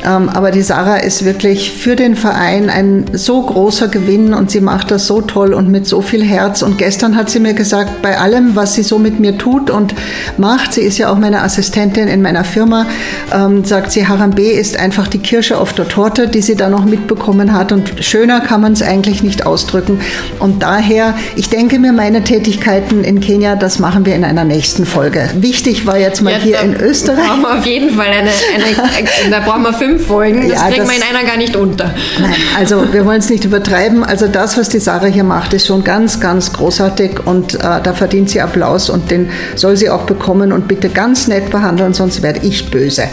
Ähm, 0.06 0.30
aber 0.30 0.52
die 0.52 0.62
Sarah 0.62 0.98
ist 0.98 1.26
wirklich 1.26 1.72
für 1.72 1.96
den 1.96 2.16
Verein 2.16 2.70
ein 2.70 3.06
so 3.14 3.42
großer 3.42 3.88
Gewinn 3.88 4.34
und 4.34 4.52
sie 4.52 4.62
macht 4.62 4.92
das 4.92 5.08
so 5.08 5.22
toll 5.22 5.54
und 5.54 5.70
mit 5.70 5.88
so 5.88 6.02
viel 6.02 6.24
Herz. 6.24 6.62
Und 6.62 6.78
gestern 6.78 7.16
hat 7.16 7.30
sie 7.30 7.40
mir 7.40 7.54
gesagt, 7.54 8.02
bei 8.02 8.18
allem, 8.18 8.56
was 8.56 8.76
sie 8.76 8.84
so 8.84 9.00
mit 9.00 9.20
mir 9.20 9.38
tut 9.38 9.70
und 9.70 9.96
macht, 10.38 10.74
sie 10.74 10.82
ist 10.82 10.98
ja 10.98 11.12
auch 11.12 11.18
meine 11.18 11.42
Assistentin 11.42 12.08
in 12.08 12.22
meiner 12.22 12.44
Firma, 12.44 12.86
ähm, 13.34 13.64
sagt 13.64 13.92
sie, 13.92 14.08
Harambe 14.08 14.44
ist 14.44 14.78
einfach 14.78 15.08
die 15.08 15.20
Kirsche 15.20 15.58
auf 15.58 15.74
der 15.74 15.88
Torte, 15.88 16.28
die 16.28 16.42
sie 16.42 16.56
da 16.56 16.70
noch 16.70 16.86
mitbekommen 16.86 17.54
hat. 17.54 17.72
Und 17.72 18.04
schöner 18.04 18.42
kann 18.42 18.62
man 18.62 18.74
es 18.74 18.84
eigentlich 18.84 19.24
nicht 19.24 19.46
ausdrücken. 19.46 20.00
Und 20.40 20.62
daher, 20.62 21.16
ich 21.36 21.50
denke 21.50 21.80
mir, 21.80 21.94
meine 21.94 22.24
Tätigkeiten 22.24 23.04
in 23.04 23.22
Kenia, 23.22 23.56
das 23.56 23.80
machen 23.80 24.06
wir 24.06 24.16
in 24.16 24.24
einer 24.24 24.44
nächsten 24.44 24.86
Folge. 24.86 25.30
Wichtig 25.36 25.88
war 25.88 25.98
jetzt 25.98 26.22
mal 26.22 26.34
ja, 26.34 26.40
hier 26.40 26.60
in 26.60 26.76
Österreich. 26.76 27.18
Da 27.18 27.28
brauchen 27.28 27.42
wir 27.42 27.58
auf 27.58 27.66
jeden 27.66 27.90
Fall 27.90 28.08
eine, 28.08 28.30
eine 28.30 29.32
da 29.32 29.40
brauchen 29.40 29.64
wir 29.64 29.74
fünf 29.74 29.95
fünf 29.96 30.08
Folgen. 30.08 30.50
Das 30.50 30.60
ja, 30.60 30.68
kriegen 30.68 30.88
wir 30.88 30.96
in 30.96 31.16
einer 31.16 31.28
gar 31.28 31.38
nicht 31.38 31.56
unter. 31.56 31.94
Nein, 32.20 32.34
also 32.58 32.94
wir 32.94 33.06
wollen 33.06 33.20
es 33.20 33.30
nicht 33.30 33.46
übertreiben. 33.46 34.04
Also 34.04 34.28
das, 34.28 34.58
was 34.58 34.70
die 34.70 34.80
Sarah 34.80 35.08
hier 35.08 35.24
macht, 35.24 35.54
ist 35.54 35.68
schon 35.68 35.84
ganz, 35.84 36.20
ganz 36.20 36.54
großartig 36.54 37.26
und 37.26 37.56
äh, 37.56 37.60
da 37.60 37.94
verdient 37.94 38.30
sie 38.30 38.42
Applaus 38.42 38.90
und 38.90 39.12
den 39.12 39.30
soll 39.56 39.78
sie 39.78 39.90
auch 39.90 40.04
bekommen 40.04 40.52
und 40.52 40.68
bitte 40.68 40.90
ganz 40.90 41.28
nett 41.28 41.50
behandeln, 41.50 41.94
sonst 41.94 42.22
werde 42.22 42.40
ich 42.44 42.72
böse. 42.72 43.04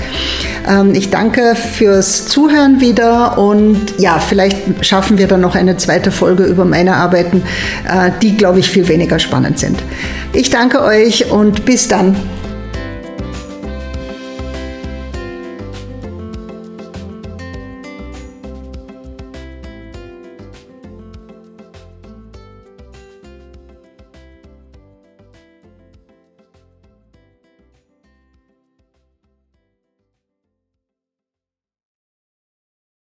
Ähm, 0.68 0.94
ich 0.94 1.10
danke 1.10 1.54
fürs 1.54 2.26
Zuhören 2.26 2.80
wieder 2.80 3.38
und 3.38 3.94
ja, 3.98 4.18
vielleicht 4.18 4.84
schaffen 4.84 5.18
wir 5.18 5.26
dann 5.26 5.40
noch 5.40 5.54
eine 5.54 5.76
zweite 5.76 6.10
Folge 6.10 6.44
über 6.44 6.64
meine 6.64 6.96
Arbeiten, 6.96 7.42
äh, 7.88 8.10
die, 8.20 8.36
glaube 8.36 8.60
ich, 8.60 8.68
viel 8.68 8.88
weniger 8.88 9.18
spannend 9.18 9.58
sind. 9.58 9.78
Ich 10.32 10.50
danke 10.50 10.82
euch 10.82 11.30
und 11.30 11.64
bis 11.64 11.88
dann. 11.88 12.16